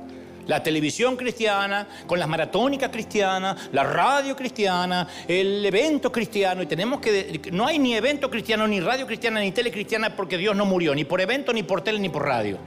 [0.46, 6.62] La televisión cristiana, con las maratónicas cristianas, la radio cristiana, el evento cristiano.
[6.62, 7.40] Y tenemos que.
[7.52, 10.94] No hay ni evento cristiano, ni radio cristiana, ni tele cristiana porque Dios no murió,
[10.94, 12.58] ni por evento, ni por tele, ni por radio.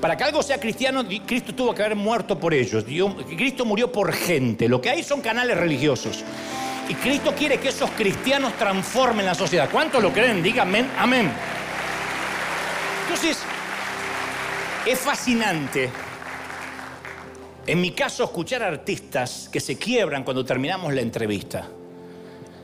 [0.00, 2.84] Para que algo sea cristiano, Cristo tuvo que haber muerto por ellos.
[3.36, 4.66] Cristo murió por gente.
[4.68, 6.24] Lo que hay son canales religiosos.
[6.88, 9.68] Y Cristo quiere que esos cristianos transformen la sociedad.
[9.70, 10.42] ¿Cuántos lo creen?
[10.42, 11.30] Díganme amén.
[13.02, 13.38] Entonces,
[14.86, 15.90] es fascinante,
[17.70, 21.68] en mi caso, escuchar artistas que se quiebran cuando terminamos la entrevista.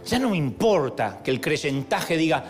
[0.04, 2.44] Ya no me importa que el creyentaje diga,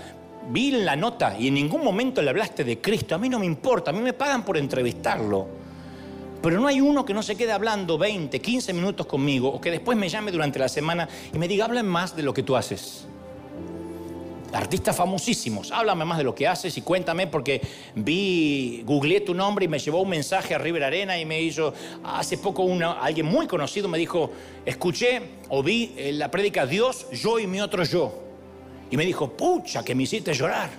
[0.48, 3.14] vi la nota y en ningún momento le hablaste de Cristo.
[3.14, 5.46] A mí no me importa, a mí me pagan por entrevistarlo.
[6.42, 9.70] Pero no hay uno que no se quede hablando 20, 15 minutos conmigo o que
[9.70, 12.56] después me llame durante la semana y me diga, hablen más de lo que tú
[12.56, 13.06] haces.
[14.52, 17.60] Artistas famosísimos, háblame más de lo que haces y cuéntame porque
[17.94, 21.74] vi, googleé tu nombre y me llevó un mensaje a River Arena y me hizo,
[22.04, 24.30] hace poco una, alguien muy conocido me dijo,
[24.64, 28.22] escuché o vi la prédica Dios, yo y mi otro yo.
[28.90, 30.70] Y me dijo, pucha, que me hiciste llorar.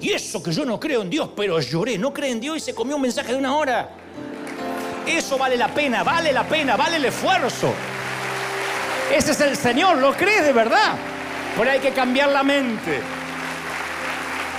[0.00, 2.60] Y eso que yo no creo en Dios, pero lloré, no cree en Dios y
[2.60, 3.90] se comió un mensaje de una hora.
[5.06, 7.72] Eso vale la pena, vale la pena, vale el esfuerzo.
[9.14, 10.96] Ese es el Señor, ¿lo crees de verdad?
[11.56, 13.00] Pero hay que cambiar la mente.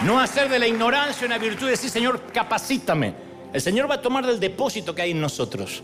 [0.05, 3.13] No hacer de la ignorancia una virtud y decir, Señor, capacítame.
[3.53, 5.83] El Señor va a tomar del depósito que hay en nosotros.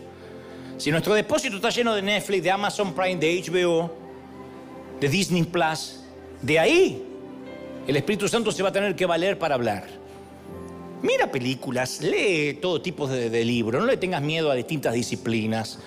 [0.77, 3.95] Si nuestro depósito está lleno de Netflix, de Amazon Prime, de HBO,
[4.99, 6.01] de Disney Plus,
[6.41, 7.05] de ahí
[7.87, 9.85] el Espíritu Santo se va a tener que valer para hablar.
[11.01, 15.79] Mira películas, lee todo tipo de, de libros, no le tengas miedo a distintas disciplinas.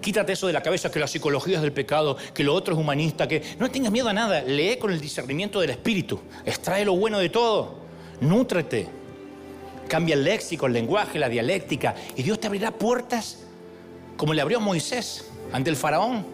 [0.00, 2.80] Quítate eso de la cabeza que la psicología es del pecado, que lo otro es
[2.80, 4.42] humanista, que no tengas miedo a nada.
[4.42, 6.20] Lee con el discernimiento del espíritu.
[6.44, 7.74] Extrae lo bueno de todo.
[8.20, 8.88] Nútrete.
[9.88, 11.94] Cambia el léxico, el lenguaje, la dialéctica.
[12.16, 13.38] Y Dios te abrirá puertas
[14.16, 16.26] como le abrió a Moisés ante el faraón,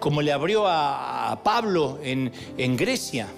[0.00, 3.28] como le abrió a Pablo en, Grecia.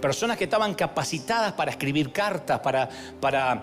[0.00, 3.62] Personas que estaban capacitadas para escribir cartas, para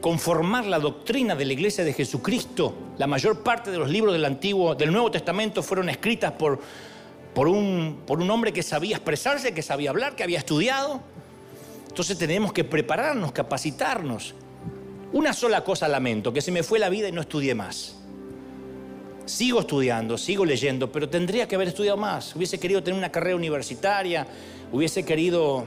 [0.00, 2.74] conformar la doctrina de la iglesia de Jesucristo.
[2.98, 6.60] La mayor parte de los libros del Antiguo, del Nuevo Testamento fueron escritas por,
[7.34, 11.00] por, un, por un hombre que sabía expresarse, que sabía hablar, que había estudiado.
[11.88, 14.34] Entonces tenemos que prepararnos, capacitarnos.
[15.12, 17.96] Una sola cosa lamento, que se me fue la vida y no estudié más.
[19.24, 22.34] Sigo estudiando, sigo leyendo, pero tendría que haber estudiado más.
[22.36, 24.26] Hubiese querido tener una carrera universitaria,
[24.72, 25.64] hubiese querido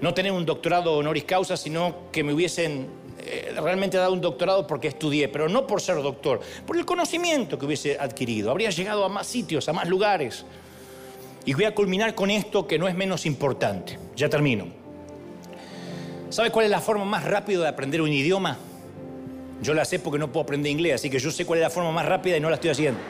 [0.00, 2.88] no tener un doctorado honoris causa, sino que me hubiesen
[3.24, 7.58] eh, realmente dado un doctorado porque estudié, pero no por ser doctor, por el conocimiento
[7.58, 8.50] que hubiese adquirido.
[8.50, 10.44] Habría llegado a más sitios, a más lugares.
[11.44, 13.98] Y voy a culminar con esto que no es menos importante.
[14.16, 14.66] Ya termino.
[16.30, 18.58] ¿Sabe cuál es la forma más rápida de aprender un idioma?
[19.62, 21.70] Yo la sé porque no puedo aprender inglés, así que yo sé cuál es la
[21.70, 23.00] forma más rápida y no la estoy haciendo.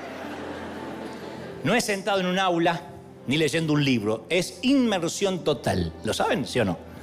[1.62, 2.82] No es sentado en un aula
[3.26, 5.92] ni leyendo un libro, es inmersión total.
[6.04, 6.93] ¿Lo saben, sí o no?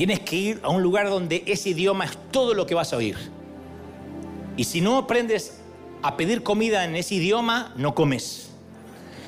[0.00, 2.96] Tienes que ir a un lugar donde ese idioma es todo lo que vas a
[2.96, 3.18] oír.
[4.56, 5.60] Y si no aprendes
[6.00, 8.48] a pedir comida en ese idioma, no comes.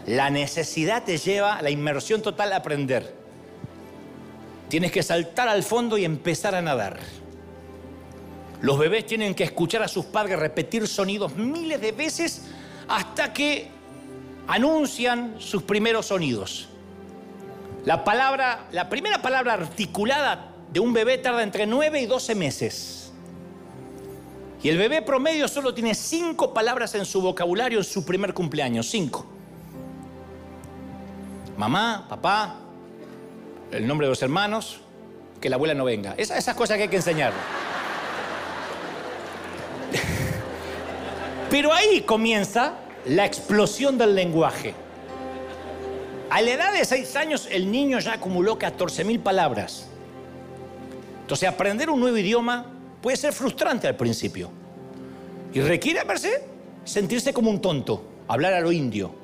[0.07, 3.15] La necesidad te lleva a la inmersión total a aprender.
[4.71, 6.99] Tienes que saltar al fondo y empezar a nadar.
[8.63, 12.47] Los bebés tienen que escuchar a sus padres repetir sonidos miles de veces
[12.89, 13.69] hasta que
[14.49, 16.71] anuncian sus primeros sonidos.
[17.85, 23.13] La palabra, la primera palabra articulada de un bebé tarda entre 9 y 12 meses.
[24.63, 28.89] Y el bebé promedio solo tiene 5 palabras en su vocabulario en su primer cumpleaños.
[28.89, 29.27] 5.
[31.59, 32.57] Mamá, papá,
[33.71, 34.81] el nombre de los hermanos,
[35.41, 36.15] que la abuela no venga.
[36.17, 37.33] Esas, esas cosas que hay que enseñar.
[41.51, 44.75] Pero ahí comienza la explosión del lenguaje.
[46.31, 49.92] A la edad de 6 años el niño ya acumuló 14.000 palabras.
[51.23, 52.67] Entonces, aprender un nuevo idioma
[53.01, 54.51] puede ser frustrante al principio.
[55.55, 56.45] Y requiere, verse,
[56.85, 59.15] sentirse como un tonto, hablar a lo indio.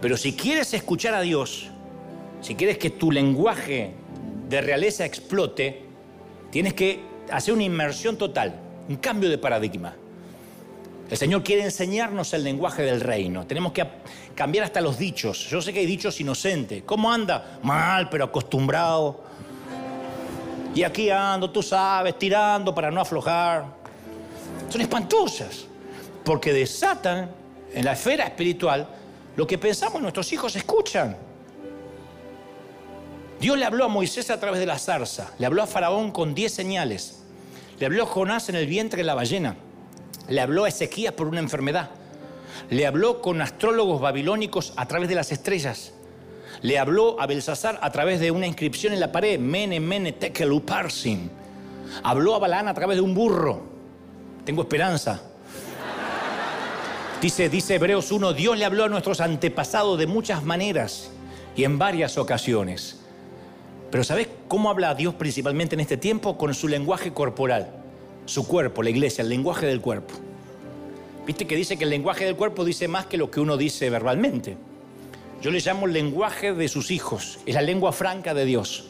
[0.00, 1.70] Pero si quieres escuchar a Dios,
[2.40, 3.92] si quieres que tu lenguaje
[4.48, 5.82] de realeza explote,
[6.50, 7.00] tienes que
[7.30, 8.54] hacer una inmersión total,
[8.88, 9.94] un cambio de paradigma.
[11.10, 13.46] El Señor quiere enseñarnos el lenguaje del reino.
[13.46, 13.84] Tenemos que
[14.34, 15.48] cambiar hasta los dichos.
[15.50, 16.82] Yo sé que hay dichos inocentes.
[16.84, 17.58] ¿Cómo anda?
[17.62, 19.22] Mal, pero acostumbrado.
[20.74, 23.66] Y aquí ando, tú sabes, tirando para no aflojar.
[24.68, 25.66] Son espantosas,
[26.24, 27.30] porque desatan
[27.72, 28.88] en la esfera espiritual
[29.36, 31.16] lo que pensamos nuestros hijos escuchan.
[33.40, 36.34] Dios le habló a Moisés a través de la zarza, le habló a Faraón con
[36.34, 37.22] diez señales,
[37.78, 39.56] le habló a Jonás en el vientre de la ballena,
[40.28, 41.90] le habló a Ezequías por una enfermedad,
[42.70, 45.92] le habló con astrólogos babilónicos a través de las estrellas,
[46.64, 50.50] le habló a Belsasar a través de una inscripción en la pared, Mene, Mene, Tekel,
[50.50, 51.30] Uparsin.
[52.02, 53.60] Habló a Balán a través de un burro.
[54.46, 55.20] Tengo esperanza.
[57.20, 61.10] Dice, dice Hebreos 1, Dios le habló a nuestros antepasados de muchas maneras
[61.54, 62.98] y en varias ocasiones.
[63.90, 66.38] Pero ¿sabes cómo habla Dios principalmente en este tiempo?
[66.38, 67.68] Con su lenguaje corporal,
[68.24, 70.14] su cuerpo, la iglesia, el lenguaje del cuerpo.
[71.26, 73.90] Viste que dice que el lenguaje del cuerpo dice más que lo que uno dice
[73.90, 74.56] verbalmente.
[75.42, 78.84] Yo le llamo lenguaje de sus hijos, es la lengua franca de Dios.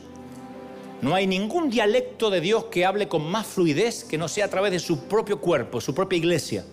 [1.03, 4.49] No hay ningún dialecto de Dios que hable con más fluidez que no sea a
[4.49, 6.65] través de su propio cuerpo, su propia iglesia.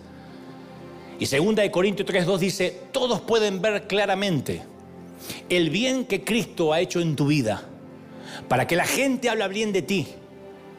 [1.18, 4.62] Y segunda de Corintios 3:2 dice, "Todos pueden ver claramente
[5.48, 7.62] el bien que Cristo ha hecho en tu vida,
[8.48, 10.06] para que la gente hable bien de ti,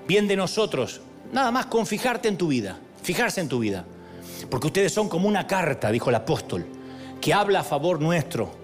[0.08, 1.02] bien de nosotros,
[1.32, 3.86] nada más con fijarte en tu vida, fijarse en tu vida,
[4.50, 6.66] porque ustedes son como una carta, dijo el apóstol,
[7.22, 8.63] que habla a favor nuestro."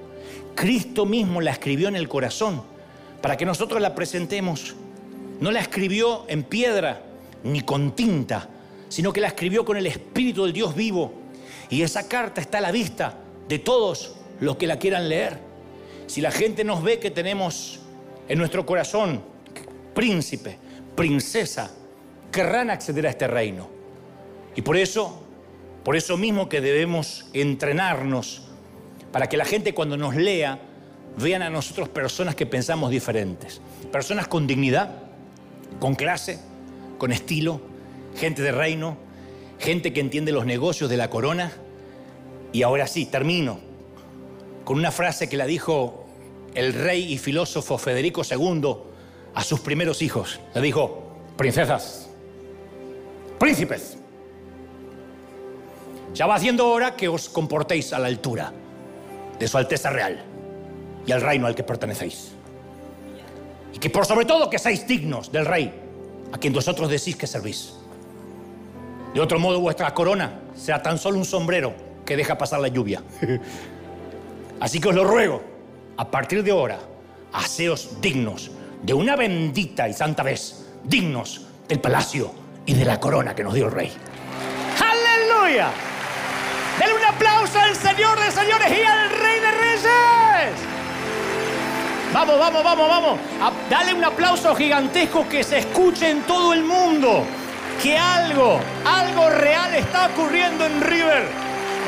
[0.60, 2.62] Cristo mismo la escribió en el corazón
[3.22, 4.76] para que nosotros la presentemos.
[5.40, 7.02] No la escribió en piedra
[7.46, 8.50] ni con tinta,
[8.90, 11.14] sino que la escribió con el Espíritu del Dios vivo.
[11.70, 15.40] Y esa carta está a la vista de todos los que la quieran leer.
[16.08, 17.80] Si la gente nos ve que tenemos
[18.28, 19.22] en nuestro corazón
[19.96, 20.58] príncipe,
[20.94, 21.72] princesa,
[22.34, 23.70] querrán acceder a este reino.
[24.58, 25.24] Y por eso,
[25.86, 28.49] por eso mismo que debemos entrenarnos
[29.12, 30.60] para que la gente cuando nos lea
[31.18, 33.62] vean a nosotros personas que pensamos diferentes,
[33.92, 34.92] personas con dignidad,
[35.80, 36.40] con clase,
[36.98, 37.62] con estilo,
[38.16, 38.98] gente de reino,
[39.60, 41.52] gente que entiende los negocios de la corona.
[42.52, 43.60] Y ahora sí, termino
[44.64, 46.06] con una frase que la dijo
[46.54, 48.76] el rey y filósofo Federico II
[49.34, 50.40] a sus primeros hijos.
[50.54, 51.04] Le dijo,
[51.38, 52.10] princesas,
[53.40, 53.98] príncipes,
[56.14, 58.52] ya va haciendo hora que os comportéis a la altura
[59.40, 60.22] de su Alteza Real
[61.06, 62.34] y al reino al que pertenecéis.
[63.74, 65.74] Y que por sobre todo que seáis dignos del rey
[66.32, 67.74] a quien vosotros decís que servís.
[69.14, 71.74] De otro modo vuestra corona será tan solo un sombrero
[72.06, 73.02] que deja pasar la lluvia.
[74.60, 75.42] Así que os lo ruego,
[75.98, 76.80] a partir de ahora,
[77.34, 78.52] haceos dignos
[78.84, 82.32] de una bendita y santa vez, dignos del palacio
[82.66, 83.92] y de la corona que nos dio el rey.
[84.80, 85.70] ¡Aleluya!
[86.78, 90.60] Denle un aplauso al Señor de señores y al Rey de Reyes.
[92.14, 93.20] Vamos, vamos, vamos, vamos.
[93.70, 97.26] dale un aplauso gigantesco que se escuche en todo el mundo.
[97.82, 101.30] Que algo, algo real está ocurriendo en River.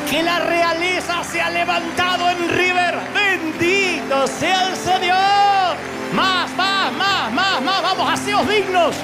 [0.08, 2.94] Que la realeza se ha levantado en River.
[3.12, 5.76] Bendito sea el Señor.
[6.14, 7.82] Más, más, más, más, más.
[7.82, 8.96] Vamos, haceos dignos.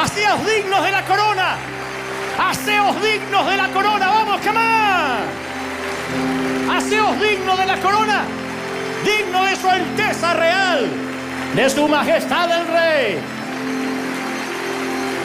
[0.00, 1.56] Haceos dignos de la corona.
[2.40, 4.06] Haceos dignos de la corona.
[4.08, 5.20] Vamos, más.
[6.76, 8.24] Haceos dignos de la corona
[9.04, 10.88] digno de su Alteza Real,
[11.54, 13.18] de su Majestad el Rey.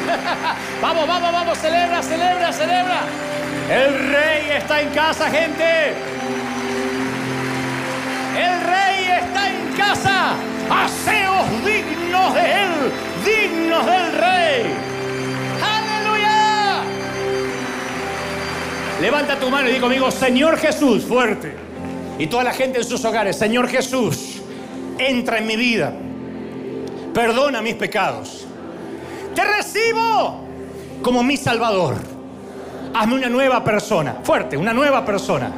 [0.82, 3.02] vamos, vamos, vamos, celebra, celebra, celebra.
[3.70, 5.94] El Rey está en casa, gente.
[8.38, 10.34] El Rey está en casa.
[10.70, 12.92] Haceos dignos de Él,
[13.24, 14.94] dignos del Rey.
[19.06, 21.53] Levanta tu mano y di conmigo, Señor Jesús, fuerte
[22.18, 24.41] y toda la gente en sus hogares, Señor Jesús,
[24.98, 25.94] entra en mi vida,
[27.14, 28.48] perdona mis pecados,
[29.36, 30.48] te recibo
[31.03, 31.98] como mi Salvador,
[32.95, 35.52] hazme una nueva persona, fuerte, una nueva persona,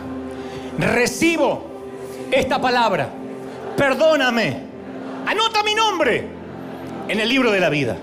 [0.77, 1.67] recibo
[2.29, 3.07] esta palabra,
[3.77, 4.57] perdóname,
[5.25, 6.27] anota mi nombre
[7.07, 7.95] en el libro de la vida.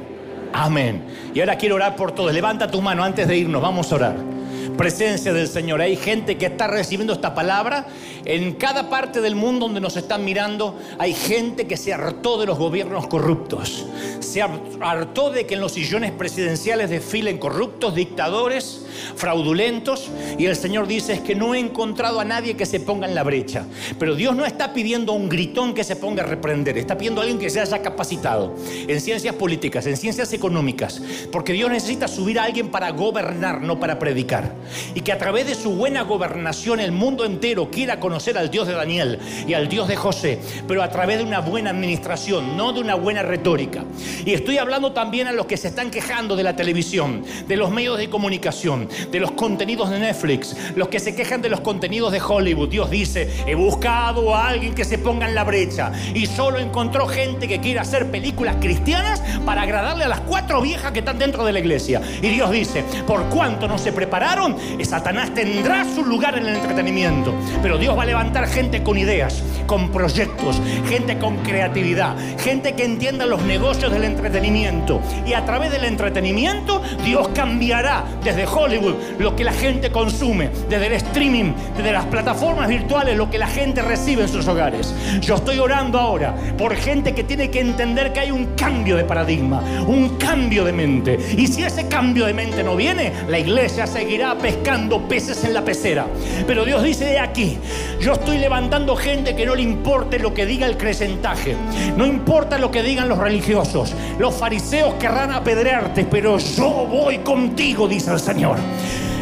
[0.55, 1.05] Amén.
[1.35, 2.33] Y ahora quiero orar por todos.
[2.33, 3.61] Levanta tu mano antes de irnos.
[3.61, 4.34] Vamos a orar
[4.77, 5.81] presencia del Señor.
[5.81, 7.87] Hay gente que está recibiendo esta palabra.
[8.25, 12.47] En cada parte del mundo donde nos están mirando, hay gente que se hartó de
[12.47, 13.87] los gobiernos corruptos.
[14.21, 18.87] Se hartó de que en los sillones presidenciales desfilen corruptos, dictadores,
[19.17, 20.11] fraudulentos.
[20.39, 23.15] Y el Señor dice es que no he encontrado a nadie que se ponga en
[23.15, 23.67] la brecha.
[23.99, 26.79] Pero Dios no está pidiendo a un gritón que se ponga a reprender.
[26.79, 28.55] Está pidiendo a alguien que se haya capacitado
[28.89, 31.03] en ciencias políticas, en ciencias económicas.
[31.31, 34.55] Porque Dios necesita subir a alguien para gobernar, no para predicar
[34.95, 38.67] y que a través de su buena gobernación el mundo entero quiera conocer al Dios
[38.67, 42.73] de Daniel y al Dios de José, pero a través de una buena administración, no
[42.73, 43.85] de una buena retórica.
[44.25, 47.71] Y estoy hablando también a los que se están quejando de la televisión, de los
[47.71, 52.13] medios de comunicación, de los contenidos de Netflix, los que se quejan de los contenidos
[52.13, 52.69] de Hollywood.
[52.69, 57.07] Dios dice, he buscado a alguien que se ponga en la brecha y solo encontró
[57.07, 61.45] gente que quiere hacer películas cristianas para agradarle a las cuatro viejas que están dentro
[61.45, 62.01] de la iglesia.
[62.23, 64.54] Y Dios dice, por cuánto no se prepararon,
[64.85, 67.35] Satanás tendrá su lugar en el entretenimiento.
[67.63, 72.85] Pero Dios va a levantar gente con ideas, con proyectos, gente con creatividad, gente que
[72.85, 75.01] entienda los negocios del entretenimiento.
[75.27, 80.87] Y a través del entretenimiento, Dios cambiará desde Hollywood lo que la gente consume, desde
[80.87, 84.95] el streaming, desde las plataformas virtuales, lo que la gente recibe en sus hogares.
[85.21, 89.05] Yo estoy orando ahora por gente que tiene que entender que hay un cambio de
[89.05, 91.19] paradigma, un cambio de mente.
[91.37, 95.65] Y si ese cambio de mente no viene, la iglesia seguirá pescando peces en la
[95.65, 96.07] pecera.
[96.47, 97.57] Pero Dios dice de aquí,
[97.99, 101.57] yo estoy levantando gente que no le importe lo que diga el crecentaje,
[101.97, 107.89] no importa lo que digan los religiosos, los fariseos querrán apedrearte, pero yo voy contigo,
[107.89, 108.59] dice el Señor.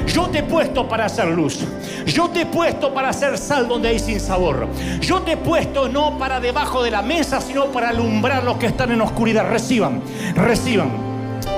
[0.08, 1.60] Yo te he puesto para hacer luz.
[2.04, 4.66] Yo te he puesto para hacer sal donde hay sin sabor.
[5.00, 8.66] Yo te he puesto no para debajo de la mesa, sino para alumbrar los que
[8.66, 9.48] están en oscuridad.
[9.48, 10.02] Reciban,
[10.34, 10.90] reciban.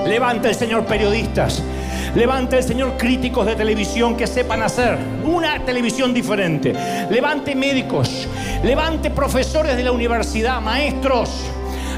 [0.05, 1.63] Levanta el Señor periodistas.
[2.15, 6.73] Levante el Señor críticos de televisión que sepan hacer una televisión diferente.
[7.09, 8.27] Levante médicos.
[8.63, 11.29] Levante profesores de la universidad, maestros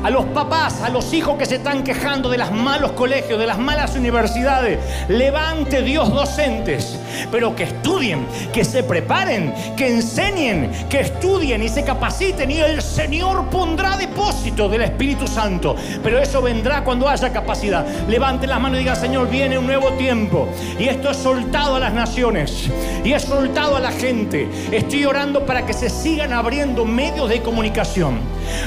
[0.03, 3.47] a los papás, a los hijos que se están quejando de los malos colegios, de
[3.47, 4.79] las malas universidades.
[5.07, 6.97] Levante Dios docentes,
[7.31, 12.81] pero que estudien, que se preparen, que enseñen, que estudien y se capaciten y el
[12.81, 15.75] Señor pondrá depósito del Espíritu Santo.
[16.03, 17.85] Pero eso vendrá cuando haya capacidad.
[18.07, 20.47] Levante las manos y diga, Señor, viene un nuevo tiempo
[20.79, 22.69] y esto es soltado a las naciones
[23.03, 24.47] y es soltado a la gente.
[24.71, 28.19] Estoy orando para que se sigan abriendo medios de comunicación.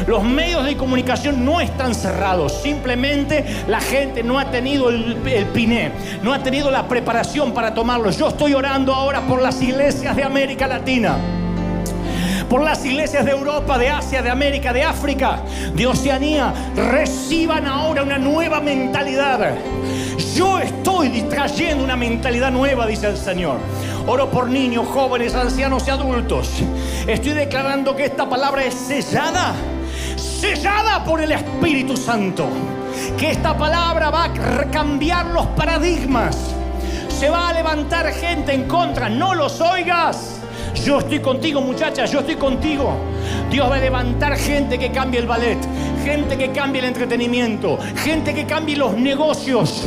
[0.07, 5.47] Los medios de comunicación no están cerrados, simplemente la gente no ha tenido el, el
[5.47, 5.92] piné,
[6.22, 8.10] no ha tenido la preparación para tomarlo.
[8.10, 11.16] Yo estoy orando ahora por las iglesias de América Latina
[12.51, 15.38] por las iglesias de Europa, de Asia, de América, de África,
[15.72, 19.55] de Oceanía, reciban ahora una nueva mentalidad.
[20.34, 23.59] Yo estoy trayendo una mentalidad nueva, dice el Señor.
[24.05, 26.51] Oro por niños, jóvenes, ancianos y adultos.
[27.06, 29.55] Estoy declarando que esta palabra es sellada,
[30.40, 32.48] sellada por el Espíritu Santo.
[33.18, 36.36] Que esta palabra va a cambiar los paradigmas.
[37.08, 39.10] Se va a levantar gente en contra.
[39.10, 40.40] No los oigas.
[40.84, 42.94] Yo estoy contigo, muchachas, yo estoy contigo.
[43.50, 45.58] Dios va a levantar gente que cambie el ballet,
[46.04, 49.86] gente que cambie el entretenimiento, gente que cambie los negocios.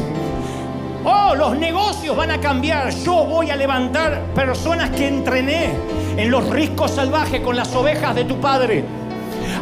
[1.03, 2.93] Oh, los negocios van a cambiar.
[2.93, 5.71] Yo voy a levantar personas que entrené
[6.15, 9.02] en los riscos salvajes con las ovejas de tu padre.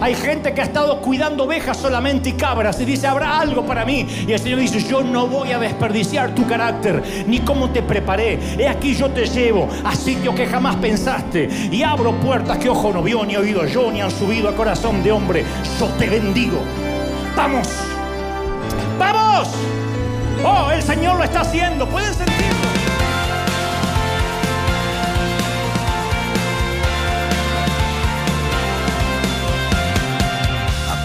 [0.02, 3.86] Hay gente que ha estado cuidando ovejas solamente y cabras y dice, habrá algo para
[3.86, 4.08] mí.
[4.28, 8.40] Y el Señor dice, yo no voy a desperdiciar tu carácter ni cómo te preparé.
[8.58, 12.92] He aquí yo te llevo a sitio que jamás pensaste y abro puertas que ojo
[12.92, 15.46] no vio ni oído yo ni han subido a corazón de hombre.
[15.80, 16.58] Yo te bendigo.
[17.36, 17.68] Vamos.
[18.98, 19.50] Vamos.
[20.44, 21.88] Oh, el Señor lo está haciendo.
[21.88, 22.81] ¿Pueden sentirlo?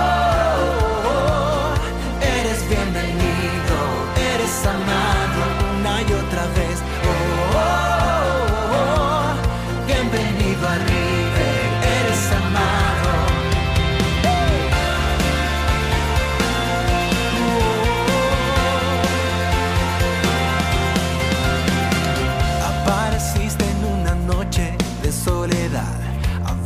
[1.08, 1.74] oh,
[2.22, 3.78] eres bienvenido,
[4.34, 5.40] eres amado
[5.80, 6.77] una y otra vez.